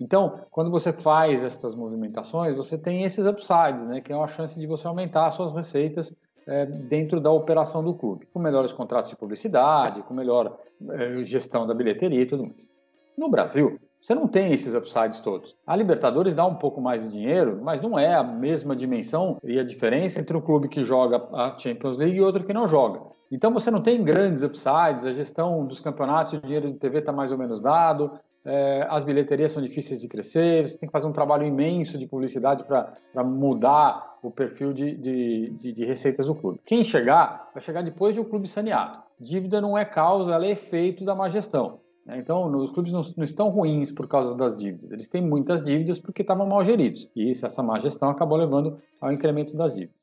Então, 0.00 0.40
quando 0.50 0.70
você 0.70 0.92
faz 0.92 1.42
essas 1.42 1.74
movimentações, 1.74 2.54
você 2.54 2.78
tem 2.78 3.02
esses 3.02 3.26
upsides, 3.26 3.86
né, 3.86 4.00
que 4.00 4.12
é 4.12 4.16
uma 4.16 4.26
chance 4.26 4.58
de 4.58 4.66
você 4.66 4.86
aumentar 4.86 5.26
as 5.26 5.34
suas 5.34 5.52
receitas 5.52 6.12
é, 6.46 6.66
dentro 6.66 7.20
da 7.20 7.30
operação 7.30 7.82
do 7.82 7.94
clube, 7.94 8.26
com 8.32 8.38
melhores 8.38 8.72
contratos 8.72 9.10
de 9.10 9.16
publicidade, 9.16 10.02
com 10.02 10.14
melhor 10.14 10.58
é, 10.90 11.24
gestão 11.24 11.66
da 11.66 11.74
bilheteria 11.74 12.20
e 12.20 12.26
tudo 12.26 12.44
mais. 12.44 12.68
No 13.16 13.28
Brasil, 13.28 13.78
você 14.00 14.14
não 14.14 14.28
tem 14.28 14.52
esses 14.52 14.74
upsides 14.74 15.20
todos. 15.20 15.56
A 15.66 15.74
Libertadores 15.74 16.34
dá 16.34 16.44
um 16.44 16.56
pouco 16.56 16.80
mais 16.80 17.02
de 17.04 17.10
dinheiro, 17.10 17.60
mas 17.62 17.80
não 17.80 17.98
é 17.98 18.14
a 18.14 18.22
mesma 18.22 18.76
dimensão 18.76 19.38
e 19.42 19.58
a 19.58 19.64
diferença 19.64 20.20
entre 20.20 20.36
um 20.36 20.40
clube 20.40 20.68
que 20.68 20.82
joga 20.82 21.26
a 21.32 21.56
Champions 21.56 21.96
League 21.96 22.16
e 22.16 22.20
outro 22.20 22.44
que 22.44 22.52
não 22.52 22.68
joga. 22.68 23.00
Então 23.32 23.52
você 23.52 23.70
não 23.70 23.80
tem 23.80 24.02
grandes 24.04 24.42
upsides, 24.42 25.06
a 25.06 25.12
gestão 25.12 25.64
dos 25.66 25.80
campeonatos, 25.80 26.34
o 26.34 26.40
dinheiro 26.40 26.70
de 26.70 26.78
TV 26.78 26.98
está 26.98 27.12
mais 27.12 27.32
ou 27.32 27.38
menos 27.38 27.60
dado, 27.60 28.12
é, 28.44 28.86
as 28.90 29.04
bilheterias 29.04 29.52
são 29.52 29.62
difíceis 29.62 30.00
de 30.00 30.06
crescer, 30.06 30.68
você 30.68 30.76
tem 30.76 30.86
que 30.86 30.92
fazer 30.92 31.06
um 31.06 31.12
trabalho 31.12 31.46
imenso 31.46 31.96
de 31.96 32.06
publicidade 32.06 32.62
para 32.64 33.24
mudar 33.24 34.13
o 34.28 34.30
perfil 34.30 34.72
de, 34.72 34.96
de, 34.96 35.50
de, 35.50 35.72
de, 35.72 35.84
receitas 35.84 36.26
do 36.26 36.34
clube. 36.34 36.60
Quem 36.64 36.82
chegar, 36.82 37.50
vai 37.52 37.62
chegar 37.62 37.82
depois 37.82 38.14
de 38.14 38.20
o 38.20 38.24
um 38.24 38.28
clube 38.28 38.48
saneado. 38.48 39.02
Dívida 39.20 39.60
não 39.60 39.76
é 39.76 39.84
causa, 39.84 40.34
ela 40.34 40.46
é 40.46 40.50
efeito 40.50 41.04
da 41.04 41.14
má 41.14 41.28
gestão. 41.28 41.80
Né? 42.06 42.18
Então, 42.18 42.46
os 42.56 42.72
clubes 42.72 42.92
não, 42.92 43.02
não, 43.16 43.24
estão 43.24 43.48
ruins 43.48 43.92
por 43.92 44.08
causa 44.08 44.36
das 44.36 44.56
dívidas. 44.56 44.90
Eles 44.90 45.08
têm 45.08 45.22
muitas 45.22 45.62
dívidas 45.62 46.00
porque 46.00 46.22
estavam 46.22 46.46
mal 46.46 46.64
geridos. 46.64 47.08
E 47.14 47.30
isso, 47.30 47.46
essa 47.46 47.62
má 47.62 47.78
gestão 47.78 48.08
acabou 48.08 48.38
levando 48.38 48.78
ao 49.00 49.12
incremento 49.12 49.56
das 49.56 49.74
dívidas. 49.74 50.02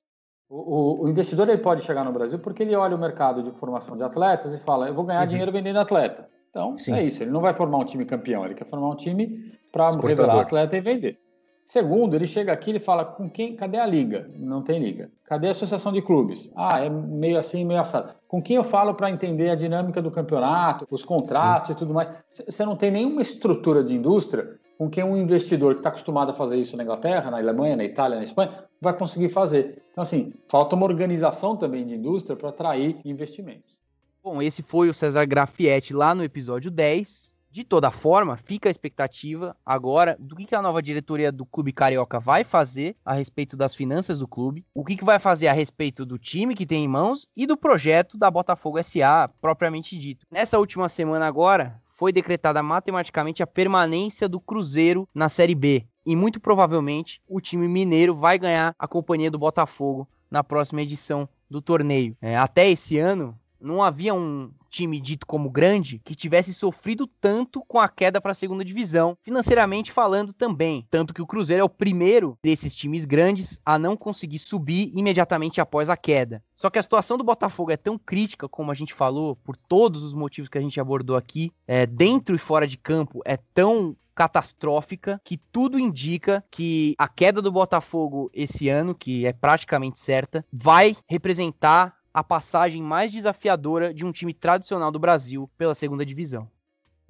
O, 0.50 0.56
o, 0.56 1.04
o, 1.04 1.10
investidor 1.10 1.48
ele 1.48 1.62
pode 1.62 1.82
chegar 1.82 2.04
no 2.04 2.12
Brasil 2.12 2.38
porque 2.38 2.64
ele 2.64 2.76
olha 2.76 2.96
o 2.96 3.00
mercado 3.00 3.42
de 3.42 3.52
formação 3.52 3.96
de 3.96 4.04
atletas 4.04 4.54
e 4.54 4.62
fala: 4.62 4.88
eu 4.88 4.94
vou 4.94 5.06
ganhar 5.06 5.22
uhum. 5.22 5.28
dinheiro 5.28 5.52
vendendo 5.52 5.80
atleta. 5.80 6.30
Então, 6.50 6.78
Sim. 6.78 6.94
é 6.94 7.04
isso. 7.04 7.24
Ele 7.24 7.32
não 7.32 7.40
vai 7.40 7.54
formar 7.54 7.78
um 7.78 7.86
time 7.86 8.06
campeão, 8.06 8.44
ele 8.44 8.54
quer 8.54 8.66
formar 8.66 8.90
um 8.90 8.96
time 8.96 9.54
para 9.72 9.90
revelar 9.92 10.42
atleta 10.42 10.76
e 10.76 10.82
vender. 10.82 11.18
Segundo, 11.66 12.16
ele 12.16 12.28
chega 12.28 12.52
aqui 12.52 12.72
e 12.72 12.80
fala: 12.80 13.06
com 13.06 13.30
quem? 13.30 13.56
Cadê 13.56 13.78
a 13.78 13.86
liga? 13.86 14.30
Não 14.36 14.62
tem 14.62 14.80
liga. 14.80 15.10
Cadê 15.24 15.48
a 15.48 15.52
associação 15.52 15.94
de 15.94 16.02
clubes? 16.02 16.52
Ah, 16.56 16.84
é 16.84 16.90
meio 16.90 17.40
assim, 17.40 17.64
meio 17.64 17.80
assado. 17.80 18.14
Com 18.28 18.42
quem 18.42 18.58
eu 18.58 18.64
falo 18.64 18.94
para 18.94 19.10
entender 19.10 19.50
a 19.50 19.56
dinâmica 19.56 20.02
do 20.02 20.12
campeonato, 20.12 20.86
os 20.90 21.06
contratos 21.06 21.68
Sim. 21.68 21.74
e 21.74 21.76
tudo 21.76 21.94
mais? 21.94 22.12
Você 22.34 22.66
não 22.66 22.76
tem 22.76 22.92
nenhuma 22.92 23.22
estrutura 23.22 23.84
de 23.84 23.94
indústria 23.94 24.60
com 24.78 24.90
quem 24.90 25.04
um 25.04 25.16
investidor 25.16 25.76
que 25.76 25.80
está 25.80 25.90
acostumado 25.90 26.32
a 26.32 26.34
fazer 26.34 26.58
isso 26.58 26.76
na 26.76 26.84
Inglaterra, 26.84 27.30
na 27.30 27.38
Alemanha, 27.38 27.76
na 27.76 27.84
Itália, 27.84 28.18
na 28.18 28.24
Espanha, 28.24 28.66
vai 28.82 28.98
conseguir 28.98 29.30
fazer. 29.30 29.84
Então, 29.92 30.02
assim, 30.02 30.34
falta 30.50 30.76
uma 30.76 30.88
organização 30.88 31.56
também 31.56 31.86
de 31.86 31.94
indústria 31.94 32.36
para 32.36 32.50
atrair 32.50 33.00
investimentos. 33.06 33.78
Bom, 34.24 34.42
esse 34.42 34.64
foi 34.64 34.90
o 34.90 34.94
César 34.94 35.26
Grafietti 35.26 35.94
lá 35.94 36.16
no 36.16 36.24
episódio 36.24 36.72
10. 36.72 37.31
De 37.52 37.66
toda 37.66 37.92
forma, 37.92 38.38
fica 38.38 38.70
a 38.70 38.72
expectativa 38.72 39.58
agora 39.66 40.16
do 40.18 40.38
que, 40.38 40.56
a 40.56 40.62
nova 40.62 40.82
diretoria 40.82 41.34
do 41.34 41.46
Clube 41.46 41.74
Carioca 41.74 42.18
vai 42.18 42.46
fazer 42.46 42.96
a 43.04 43.14
respeito 43.14 43.58
das 43.58 43.76
finanças 43.76 44.20
do 44.20 44.28
clube, 44.28 44.66
o 44.74 44.86
que, 44.86 45.04
vai 45.04 45.20
fazer 45.20 45.50
a 45.50 45.54
respeito 45.54 46.06
do 46.06 46.18
time 46.18 46.56
que 46.56 46.66
tem 46.66 46.86
em 46.86 46.88
mãos 46.88 47.28
e 47.36 47.46
do 47.46 47.58
projeto 47.58 48.18
da 48.18 48.32
Botafogo 48.32 48.82
SA 48.82 49.30
propriamente 49.42 49.98
dito. 49.98 50.26
Nessa 50.32 50.60
última 50.60 50.88
semana 50.88 51.28
agora, 51.28 51.82
foi 51.90 52.14
decretada 52.14 52.64
matematicamente 52.64 53.44
a 53.44 53.48
permanência 53.48 54.30
do 54.30 54.40
Cruzeiro 54.40 55.06
na 55.14 55.28
Série 55.28 55.54
B. 55.54 55.86
E 56.06 56.16
muito 56.16 56.40
provavelmente 56.40 57.22
o 57.28 57.42
time 57.42 57.68
mineiro 57.68 58.16
vai 58.16 58.40
ganhar 58.40 58.74
a 58.80 58.88
companhia 58.88 59.30
do 59.30 59.38
Botafogo 59.38 60.08
na 60.32 60.42
próxima 60.42 60.82
edição 60.82 61.28
do 61.50 61.62
torneio. 61.62 62.16
É, 62.22 62.38
até 62.38 62.70
esse 62.70 62.98
ano, 62.98 63.38
não 63.62 63.82
havia 63.82 64.14
um 64.14 64.52
time 64.70 65.00
dito 65.02 65.28
como 65.28 65.50
grande 65.50 66.02
que 66.04 66.16
tivesse 66.16 66.54
sofrido 66.54 67.06
tanto 67.06 67.64
com 67.68 67.80
a 67.80 67.90
queda 67.90 68.22
para 68.22 68.32
a 68.32 68.36
segunda 68.36 68.64
divisão, 68.64 69.18
financeiramente 69.22 69.92
falando 69.92 70.34
também. 70.34 70.88
Tanto 70.90 71.14
que 71.14 71.22
o 71.22 71.28
Cruzeiro 71.28 71.62
é 71.62 71.64
o 71.64 71.70
primeiro 71.70 72.38
desses 72.42 72.74
times 72.74 73.06
grandes 73.06 73.60
a 73.66 73.78
não 73.78 73.98
conseguir 73.98 74.40
subir 74.40 74.92
imediatamente 74.96 75.60
após 75.60 75.90
a 75.90 75.98
queda. 75.98 76.42
Só 76.56 76.70
que 76.70 76.80
a 76.80 76.84
situação 76.84 77.18
do 77.18 77.24
Botafogo 77.24 77.72
é 77.72 77.78
tão 77.78 77.98
crítica, 77.98 78.48
como 78.48 78.72
a 78.72 78.76
gente 78.76 78.94
falou, 78.94 79.36
por 79.36 79.58
todos 79.58 80.04
os 80.04 80.14
motivos 80.14 80.50
que 80.50 80.58
a 80.58 80.62
gente 80.62 80.80
abordou 80.80 81.18
aqui, 81.18 81.52
é, 81.68 81.86
dentro 81.86 82.36
e 82.36 82.40
fora 82.40 82.68
de 82.68 82.78
campo, 82.78 83.22
é 83.26 83.38
tão 83.54 83.96
catastrófica 84.14 85.20
que 85.24 85.38
tudo 85.38 85.80
indica 85.80 86.44
que 86.52 86.94
a 86.98 87.08
queda 87.08 87.42
do 87.42 87.52
Botafogo 87.52 88.30
esse 88.34 88.70
ano, 88.70 88.94
que 88.94 89.26
é 89.26 89.34
praticamente 89.34 90.00
certa, 90.00 90.46
vai 90.52 90.96
representar 91.08 91.96
a 92.14 92.24
passagem 92.24 92.82
mais 92.82 93.12
desafiadora 93.12 93.94
de 93.94 94.06
um 94.06 94.12
time 94.12 94.34
tradicional 94.34 94.92
do 94.92 95.00
Brasil 95.00 95.50
pela 95.58 95.76
segunda 95.76 96.06
divisão. 96.06 96.48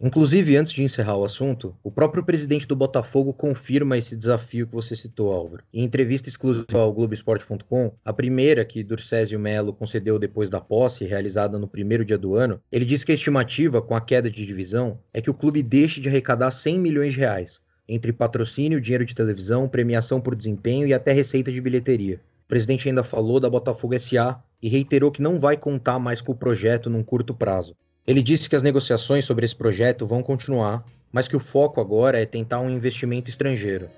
Inclusive, 0.04 0.58
antes 0.58 0.74
de 0.74 0.82
encerrar 0.82 1.16
o 1.16 1.24
assunto, 1.24 1.76
o 1.84 1.92
próprio 1.92 2.26
presidente 2.26 2.68
do 2.68 2.76
Botafogo 2.76 3.32
confirma 3.36 4.00
esse 4.00 4.16
desafio 4.16 4.66
que 4.66 4.74
você 4.74 4.96
citou, 4.96 5.32
Álvaro. 5.32 5.64
Em 5.72 5.84
entrevista 5.84 6.28
exclusiva 6.28 6.80
ao 6.80 6.92
Globoesporte.com, 6.92 7.92
a 8.04 8.12
primeira 8.12 8.66
que 8.66 8.84
Durcésio 8.84 9.40
Melo 9.40 9.72
concedeu 9.72 10.18
depois 10.18 10.50
da 10.50 10.60
posse, 10.60 11.06
realizada 11.06 11.60
no 11.60 11.68
primeiro 11.68 12.04
dia 12.04 12.18
do 12.18 12.36
ano, 12.36 12.60
ele 12.72 12.84
disse 12.84 13.06
que 13.06 13.12
a 13.12 13.16
estimativa 13.16 13.80
com 13.80 13.96
a 13.96 14.02
queda 14.02 14.28
de 14.28 14.44
divisão 14.44 14.98
é 15.14 15.22
que 15.22 15.30
o 15.30 15.36
clube 15.36 15.62
deixe 15.62 16.02
de 16.02 16.10
arrecadar 16.10 16.50
100 16.50 16.80
milhões 16.80 17.14
de 17.14 17.20
reais, 17.20 17.62
entre 17.88 18.12
patrocínio, 18.12 18.82
dinheiro 18.82 19.06
de 19.06 19.14
televisão, 19.14 19.68
premiação 19.68 20.20
por 20.20 20.36
desempenho 20.36 20.88
e 20.88 20.96
até 20.96 21.12
receita 21.12 21.52
de 21.52 21.62
bilheteria. 21.62 22.20
O 22.46 22.48
presidente 22.48 22.90
ainda 22.90 23.04
falou 23.04 23.40
da 23.40 23.52
Botafogo 23.52 23.98
SA 24.00 24.42
e 24.62 24.70
reiterou 24.70 25.12
que 25.12 25.22
não 25.22 25.40
vai 25.40 25.58
contar 25.58 26.00
mais 26.00 26.22
com 26.22 26.32
o 26.32 26.38
projeto 26.38 26.90
num 26.90 27.04
curto 27.04 27.34
prazo. 27.34 27.76
Ele 28.06 28.22
disse 28.22 28.50
que 28.50 28.56
as 28.56 28.64
negociações 28.64 29.26
sobre 29.26 29.46
esse 29.46 29.56
projeto 29.56 30.06
vão 30.06 30.22
continuar, 30.22 30.86
mas 31.12 31.28
que 31.28 31.36
o 31.36 31.40
foco 31.40 31.82
agora 31.82 32.20
é 32.20 32.26
tentar 32.26 32.60
um 32.60 32.70
investimento 32.70 33.30
estrangeiro. 33.30 33.90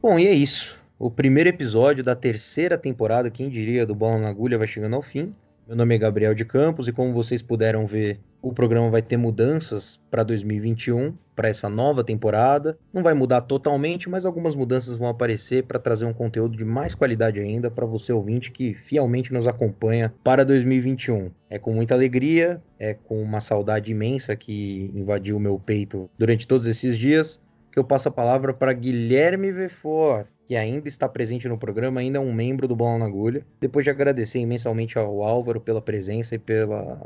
Bom, 0.00 0.18
e 0.18 0.26
é 0.26 0.32
isso. 0.32 0.78
O 0.98 1.10
primeiro 1.10 1.50
episódio 1.50 2.02
da 2.02 2.16
terceira 2.16 2.78
temporada, 2.78 3.30
quem 3.30 3.50
diria, 3.50 3.84
do 3.84 3.94
Bola 3.94 4.18
na 4.18 4.28
Agulha 4.28 4.56
vai 4.56 4.66
chegando 4.66 4.96
ao 4.96 5.02
fim. 5.02 5.34
Meu 5.68 5.76
nome 5.76 5.94
é 5.94 5.98
Gabriel 5.98 6.34
de 6.34 6.46
Campos 6.46 6.88
e 6.88 6.92
como 6.94 7.12
vocês 7.12 7.42
puderam 7.42 7.86
ver, 7.86 8.18
o 8.40 8.54
programa 8.54 8.88
vai 8.88 9.02
ter 9.02 9.18
mudanças 9.18 10.00
para 10.10 10.22
2021, 10.22 11.14
para 11.36 11.50
essa 11.50 11.68
nova 11.68 12.02
temporada. 12.02 12.78
Não 12.90 13.02
vai 13.02 13.12
mudar 13.12 13.42
totalmente, 13.42 14.08
mas 14.08 14.24
algumas 14.24 14.54
mudanças 14.54 14.96
vão 14.96 15.08
aparecer 15.08 15.64
para 15.64 15.78
trazer 15.78 16.06
um 16.06 16.12
conteúdo 16.14 16.56
de 16.56 16.64
mais 16.64 16.94
qualidade 16.94 17.38
ainda 17.38 17.70
para 17.70 17.84
você 17.84 18.10
ouvinte 18.14 18.50
que 18.50 18.72
fielmente 18.72 19.30
nos 19.30 19.46
acompanha 19.46 20.10
para 20.24 20.42
2021. 20.42 21.30
É 21.50 21.58
com 21.58 21.74
muita 21.74 21.92
alegria, 21.92 22.62
é 22.78 22.94
com 22.94 23.20
uma 23.20 23.42
saudade 23.42 23.92
imensa 23.92 24.34
que 24.34 24.90
invadiu 24.94 25.36
o 25.36 25.40
meu 25.40 25.58
peito 25.58 26.08
durante 26.16 26.46
todos 26.46 26.66
esses 26.66 26.96
dias 26.96 27.42
que 27.70 27.78
eu 27.78 27.84
passo 27.84 28.08
a 28.08 28.12
palavra 28.12 28.54
para 28.54 28.72
Guilherme 28.72 29.52
Vefor 29.52 30.24
que 30.48 30.56
ainda 30.56 30.88
está 30.88 31.06
presente 31.06 31.46
no 31.46 31.58
programa, 31.58 32.00
ainda 32.00 32.16
é 32.16 32.20
um 32.22 32.32
membro 32.32 32.66
do 32.66 32.74
Bola 32.74 33.00
na 33.00 33.04
Agulha. 33.04 33.46
Depois 33.60 33.84
de 33.84 33.90
agradecer 33.90 34.38
imensamente 34.38 34.98
ao 34.98 35.22
Álvaro 35.22 35.60
pela 35.60 35.82
presença 35.82 36.36
e, 36.36 36.38
pela... 36.38 36.98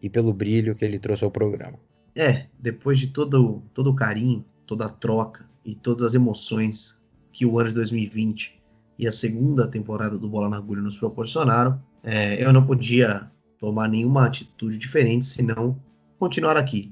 e 0.00 0.08
pelo 0.08 0.32
brilho 0.32 0.74
que 0.74 0.82
ele 0.82 0.98
trouxe 0.98 1.22
ao 1.22 1.30
programa. 1.30 1.78
É, 2.16 2.46
depois 2.58 2.98
de 2.98 3.08
todo, 3.08 3.62
todo 3.74 3.90
o 3.90 3.94
carinho, 3.94 4.42
toda 4.66 4.86
a 4.86 4.88
troca 4.88 5.44
e 5.62 5.74
todas 5.74 6.02
as 6.02 6.14
emoções 6.14 6.98
que 7.30 7.44
o 7.44 7.58
ano 7.58 7.68
de 7.68 7.74
2020 7.74 8.58
e 8.98 9.06
a 9.06 9.12
segunda 9.12 9.68
temporada 9.68 10.16
do 10.16 10.26
Bola 10.26 10.48
na 10.48 10.56
Agulha 10.56 10.80
nos 10.80 10.96
proporcionaram, 10.96 11.78
é, 12.02 12.42
eu 12.42 12.50
não 12.50 12.64
podia 12.64 13.30
tomar 13.58 13.90
nenhuma 13.90 14.24
atitude 14.24 14.78
diferente 14.78 15.26
senão 15.26 15.78
continuar 16.18 16.56
aqui, 16.56 16.90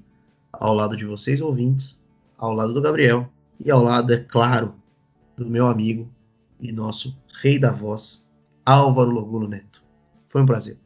ao 0.53 0.75
lado 0.75 0.99
de 0.99 1.07
vocês 1.07 1.41
ouvintes, 1.41 1.99
ao 2.37 2.53
lado 2.53 2.75
do 2.75 2.83
Gabriel 2.83 3.27
e 3.59 3.71
ao 3.71 3.83
lado, 3.83 4.13
é 4.13 4.19
claro, 4.19 4.75
do 5.43 5.51
meu 5.51 5.67
amigo 5.67 6.09
e 6.61 6.73
nosso 6.73 7.19
rei 7.43 7.59
da 7.59 7.71
voz, 7.71 8.29
Álvaro 8.65 9.11
Logulo 9.11 9.49
Neto. 9.49 9.83
Foi 10.29 10.41
um 10.41 10.47
prazer. 10.47 10.79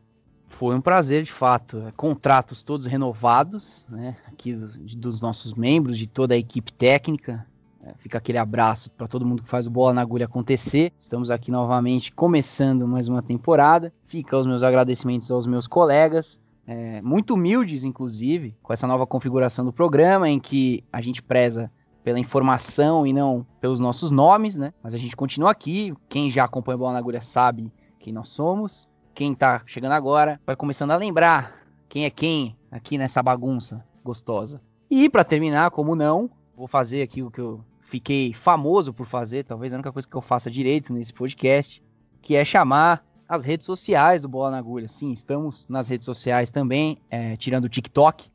Foi 0.49 0.75
um 0.75 0.81
prazer, 0.81 1.23
de 1.23 1.33
fato. 1.33 1.79
É, 1.87 1.93
contratos 1.93 2.63
todos 2.63 2.87
renovados, 2.87 3.87
né? 3.91 4.17
Aqui 4.27 4.55
dos, 4.55 5.21
nossos 5.21 5.55
membros, 5.55 5.99
de 5.99 6.07
toda 6.07 6.35
a 6.35 6.39
equipe 6.39 6.73
técnica. 6.73 7.47
É, 7.83 7.95
fica 7.99 8.19
aquele 8.19 8.39
abraço 8.39 8.91
para 8.91 9.07
todo 9.07 9.27
mundo 9.27 9.43
que 9.43 9.49
faz 9.49 9.67
o 9.67 9.71
Bola 9.71 9.93
na 9.93 10.01
Agulha 10.01 10.25
acontecer. 10.25 10.93
Estamos 10.99 11.31
aqui 11.31 11.51
novamente 11.51 12.11
começando 12.11 12.89
mais 12.89 13.07
uma 13.07 13.23
temporada. 13.23 13.93
Fica 14.07 14.39
os 14.39 14.47
meus 14.47 14.63
agradecimentos 14.63 15.31
aos 15.31 15.47
meus 15.47 15.67
colegas, 15.67 16.41
é, 16.67 17.01
muito 17.01 17.35
humildes, 17.35 17.85
inclusive, 17.85 18.57
com 18.63 18.73
essa 18.73 18.87
nova 18.87 19.07
configuração 19.07 19.65
do 19.65 19.73
programa, 19.73 20.29
em 20.29 20.41
que 20.41 20.83
a 20.93 21.01
gente 21.01 21.23
preza 21.23 21.71
pela 22.07 22.21
informação 22.21 23.05
e 23.05 23.13
não 23.13 23.45
pelos 23.61 23.81
nossos 23.81 24.13
nomes, 24.13 24.55
né? 24.55 24.73
Mas 24.81 24.95
a 24.95 24.97
gente 24.97 25.17
continua 25.17 25.51
aqui. 25.51 25.93
Quem 26.09 26.31
já 26.31 26.45
acompanha 26.45 26.77
o 26.77 26.79
Bola 26.79 26.93
na 26.93 26.99
Agulha 27.01 27.21
sabe 27.21 27.73
quem 27.99 28.13
nós 28.13 28.29
somos. 28.29 28.89
Quem 29.13 29.35
tá 29.35 29.61
chegando 29.67 29.91
agora 29.91 30.41
vai 30.47 30.55
começando 30.55 30.93
a 30.93 30.97
lembrar 30.97 31.67
quem 31.89 32.05
é 32.05 32.11
quem 32.11 32.57
aqui 32.71 32.97
nessa 32.97 33.21
bagunça 33.25 33.85
gostosa. 34.05 34.63
E 34.89 35.11
para 35.11 35.25
terminar, 35.25 35.73
como 35.73 35.97
não, 35.97 36.31
vou 36.57 36.69
fazer 36.69 37.03
aqui 37.03 37.25
o 37.25 37.31
que 37.31 37.41
eu 37.41 37.61
fiquei 37.81 38.33
famoso 38.33 38.95
por 38.95 39.05
fazer, 39.05 39.43
talvez 39.43 39.73
a 39.73 39.77
única 39.77 39.91
coisa 39.91 40.07
que 40.07 40.17
eu 40.17 40.23
faça 40.23 40.49
direito 40.49 40.93
nesse 40.93 41.13
podcast, 41.13 41.83
que 42.23 42.37
é 42.37 42.45
chamar 42.45 43.05
as 43.29 43.43
redes 43.43 43.67
sociais 43.67 44.23
do 44.23 44.29
Bola 44.29 44.53
na 44.53 44.59
Agulha. 44.59 44.87
Sim, 44.87 45.11
estamos 45.11 45.67
nas 45.67 45.89
redes 45.89 46.05
sociais 46.05 46.53
também, 46.53 47.01
é, 47.11 47.37
tirando 47.37 47.65
o 47.65 47.69
TikTok, 47.69 48.31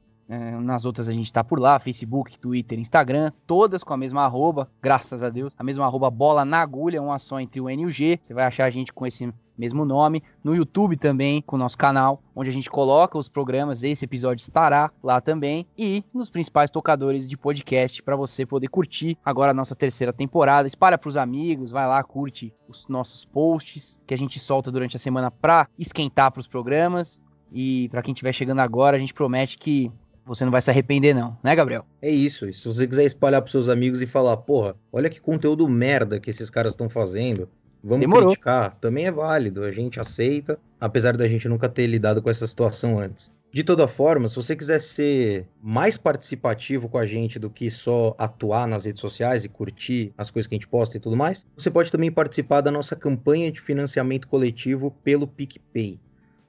nas 0.62 0.86
outras 0.86 1.10
a 1.10 1.12
gente 1.12 1.32
tá 1.32 1.44
por 1.44 1.60
lá, 1.60 1.80
Facebook, 1.80 2.40
Twitter, 2.40 2.80
Instagram, 2.80 3.32
todas 3.46 3.84
com 3.84 3.94
a 3.94 3.98
mesma 3.98 4.24
arroba, 4.24 4.70
graças 4.82 5.24
a 5.24 5.30
Deus. 5.30 5.54
A 5.58 5.64
mesma 5.64 5.86
arroba 5.86 6.10
bola 6.10 6.46
na 6.46 6.62
agulha, 6.62 7.02
uma 7.02 7.20
só 7.20 7.40
entre 7.40 7.60
o 7.60 7.70
N 7.70 7.84
e 7.84 7.86
o 7.86 7.92
G. 7.92 8.20
Você 8.22 8.34
vai 8.34 8.46
achar 8.46 8.66
a 8.66 8.70
gente 8.70 8.94
com 8.94 9.06
esse 9.06 9.32
mesmo 9.58 9.86
nome. 9.86 10.24
No 10.44 10.56
YouTube 10.56 10.98
também, 10.98 11.42
com 11.42 11.56
o 11.56 11.60
nosso 11.60 11.78
canal, 11.78 12.22
onde 12.36 12.50
a 12.50 12.54
gente 12.54 12.70
coloca 12.70 13.18
os 13.18 13.30
programas. 13.30 13.84
Esse 13.84 14.06
episódio 14.06 14.42
estará 14.42 14.92
lá 15.04 15.22
também. 15.22 15.68
E 15.78 16.04
nos 16.14 16.30
principais 16.30 16.72
tocadores 16.72 17.28
de 17.28 17.38
podcast 17.38 18.02
para 18.02 18.16
você 18.16 18.46
poder 18.46 18.70
curtir 18.70 19.18
agora 19.24 19.52
a 19.52 19.54
nossa 19.54 19.76
terceira 19.76 20.12
temporada. 20.12 20.68
Espalha 20.68 20.98
para 20.98 21.10
os 21.10 21.18
amigos, 21.18 21.72
vai 21.72 21.88
lá, 21.88 22.04
curte 22.04 22.54
os 22.68 22.88
nossos 22.88 23.26
posts 23.26 24.00
que 24.08 24.14
a 24.14 24.18
gente 24.18 24.40
solta 24.40 24.72
durante 24.72 24.96
a 24.96 25.00
semana 25.00 25.30
para 25.30 25.68
esquentar 25.78 26.32
para 26.32 26.40
os 26.40 26.48
programas. 26.48 27.22
E 27.52 27.90
para 27.90 28.02
quem 28.02 28.14
estiver 28.14 28.34
chegando 28.34 28.60
agora, 28.60 28.96
a 28.96 29.00
gente 29.00 29.14
promete 29.14 29.58
que 29.58 29.92
você 30.34 30.46
não 30.46 30.52
vai 30.52 30.62
se 30.62 30.70
arrepender, 30.70 31.14
não, 31.14 31.38
né, 31.44 31.56
Gabriel? 31.56 31.86
É 32.02 32.10
isso. 32.10 32.48
E 32.48 32.54
se 32.54 32.66
você 32.66 32.88
quiser 32.88 33.06
espalhar 33.06 33.42
pros 33.42 33.52
seus 33.52 33.68
amigos 33.68 34.02
e 34.02 34.06
falar, 34.06 34.38
porra, 34.38 34.76
olha 34.92 35.10
que 35.10 35.20
conteúdo 35.20 35.68
merda 35.68 36.20
que 36.20 36.30
esses 36.30 36.50
caras 36.50 36.74
estão 36.74 36.90
fazendo, 36.90 37.50
Vamos 37.84 38.02
Demorou. 38.02 38.30
criticar, 38.30 38.78
também 38.80 39.08
é 39.08 39.12
válido, 39.12 39.64
a 39.64 39.72
gente 39.72 40.00
aceita, 40.00 40.60
apesar 40.80 41.18
da 41.18 41.28
gente 41.28 41.48
nunca 41.48 41.68
ter 41.68 41.88
lidado 41.88 42.22
com 42.22 42.30
essa 42.30 42.46
situação 42.46 43.00
antes. 43.00 43.34
De 43.52 43.64
toda 43.64 43.88
forma, 43.88 44.30
se 44.30 44.36
você 44.36 44.56
quiser 44.56 44.80
ser 44.80 45.48
mais 45.62 45.98
participativo 45.98 46.88
com 46.88 46.98
a 46.98 47.06
gente 47.06 47.38
do 47.38 47.50
que 47.50 47.70
só 47.70 48.16
atuar 48.18 48.66
nas 48.68 48.86
redes 48.86 49.02
sociais 49.02 49.44
e 49.44 49.50
curtir 49.50 50.14
as 50.18 50.30
coisas 50.30 50.48
que 50.48 50.56
a 50.56 50.58
gente 50.58 50.68
posta 50.68 50.96
e 50.96 51.00
tudo 51.00 51.18
mais, 51.18 51.46
você 51.58 51.70
pode 51.70 51.92
também 51.92 52.12
participar 52.12 52.62
da 52.62 52.72
nossa 52.72 52.96
campanha 52.96 53.52
de 53.52 53.60
financiamento 53.60 54.28
coletivo 54.28 54.92
pelo 55.04 55.28
PicPay. 55.28 56.00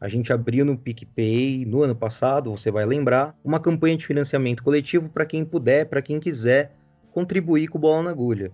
A 0.03 0.09
gente 0.09 0.33
abriu 0.33 0.65
no 0.65 0.77
PicPay 0.77 1.65
no 1.65 1.81
ano 1.81 1.95
passado, 1.95 2.51
você 2.51 2.73
vai 2.73 2.85
lembrar, 2.85 3.39
uma 3.45 3.61
campanha 3.61 3.97
de 3.97 4.05
financiamento 4.05 4.61
coletivo 4.61 5.09
para 5.09 5.25
quem 5.25 5.45
puder, 5.45 5.87
para 5.87 6.03
quem 6.03 6.19
quiser 6.19 6.75
contribuir 7.13 7.69
com 7.69 7.79
o 7.79 7.81
Bola 7.81 8.03
na 8.03 8.11
Agulha. 8.11 8.51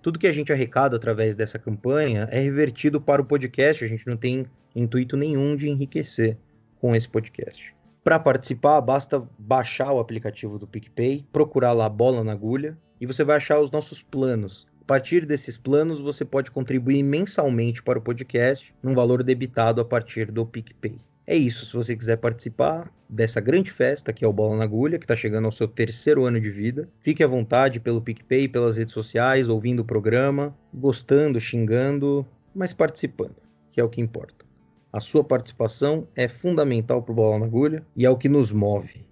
Tudo 0.00 0.16
que 0.16 0.28
a 0.28 0.32
gente 0.32 0.52
arrecada 0.52 0.94
através 0.94 1.34
dessa 1.34 1.58
campanha 1.58 2.28
é 2.30 2.38
revertido 2.38 3.00
para 3.00 3.20
o 3.20 3.24
podcast, 3.24 3.84
a 3.84 3.88
gente 3.88 4.06
não 4.06 4.16
tem 4.16 4.46
intuito 4.76 5.16
nenhum 5.16 5.56
de 5.56 5.68
enriquecer 5.68 6.38
com 6.80 6.94
esse 6.94 7.08
podcast. 7.08 7.74
Para 8.04 8.20
participar, 8.20 8.80
basta 8.80 9.20
baixar 9.36 9.90
o 9.90 9.98
aplicativo 9.98 10.56
do 10.56 10.68
PicPay, 10.68 11.26
procurar 11.32 11.72
lá 11.72 11.88
Bola 11.88 12.22
na 12.22 12.30
Agulha 12.30 12.78
e 13.00 13.06
você 13.06 13.24
vai 13.24 13.38
achar 13.38 13.58
os 13.58 13.72
nossos 13.72 14.00
planos. 14.02 14.68
A 14.82 14.84
partir 14.84 15.24
desses 15.24 15.56
planos, 15.56 16.00
você 16.00 16.24
pode 16.24 16.50
contribuir 16.50 17.04
mensalmente 17.04 17.80
para 17.80 18.00
o 18.00 18.02
podcast, 18.02 18.74
num 18.82 18.96
valor 18.96 19.22
debitado 19.22 19.80
a 19.80 19.84
partir 19.84 20.28
do 20.32 20.44
PicPay. 20.44 20.96
É 21.24 21.36
isso, 21.36 21.64
se 21.64 21.72
você 21.72 21.94
quiser 21.94 22.16
participar 22.16 22.92
dessa 23.08 23.40
grande 23.40 23.70
festa 23.70 24.12
que 24.12 24.24
é 24.24 24.28
o 24.28 24.32
Bola 24.32 24.56
na 24.56 24.64
Agulha, 24.64 24.98
que 24.98 25.04
está 25.04 25.14
chegando 25.14 25.44
ao 25.44 25.52
seu 25.52 25.68
terceiro 25.68 26.24
ano 26.24 26.40
de 26.40 26.50
vida, 26.50 26.88
fique 26.98 27.22
à 27.22 27.28
vontade 27.28 27.78
pelo 27.78 28.02
PicPay, 28.02 28.48
pelas 28.48 28.76
redes 28.76 28.92
sociais, 28.92 29.48
ouvindo 29.48 29.82
o 29.82 29.84
programa, 29.84 30.52
gostando, 30.74 31.38
xingando, 31.38 32.26
mas 32.52 32.74
participando, 32.74 33.36
que 33.70 33.80
é 33.80 33.84
o 33.84 33.88
que 33.88 34.00
importa. 34.00 34.44
A 34.92 34.98
sua 34.98 35.22
participação 35.22 36.08
é 36.16 36.26
fundamental 36.26 37.00
para 37.04 37.12
o 37.12 37.14
Bola 37.14 37.38
na 37.38 37.46
Agulha 37.46 37.86
e 37.96 38.04
é 38.04 38.10
o 38.10 38.16
que 38.16 38.28
nos 38.28 38.50
move. 38.50 39.06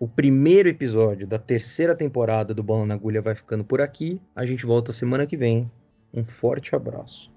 O 0.00 0.06
primeiro 0.06 0.68
episódio 0.68 1.26
da 1.26 1.40
terceira 1.40 1.92
temporada 1.92 2.54
do 2.54 2.62
Bola 2.62 2.86
na 2.86 2.94
Agulha 2.94 3.20
vai 3.20 3.34
ficando 3.34 3.64
por 3.64 3.80
aqui. 3.80 4.20
A 4.32 4.46
gente 4.46 4.64
volta 4.64 4.92
semana 4.92 5.26
que 5.26 5.36
vem. 5.36 5.68
Um 6.14 6.24
forte 6.24 6.76
abraço. 6.76 7.32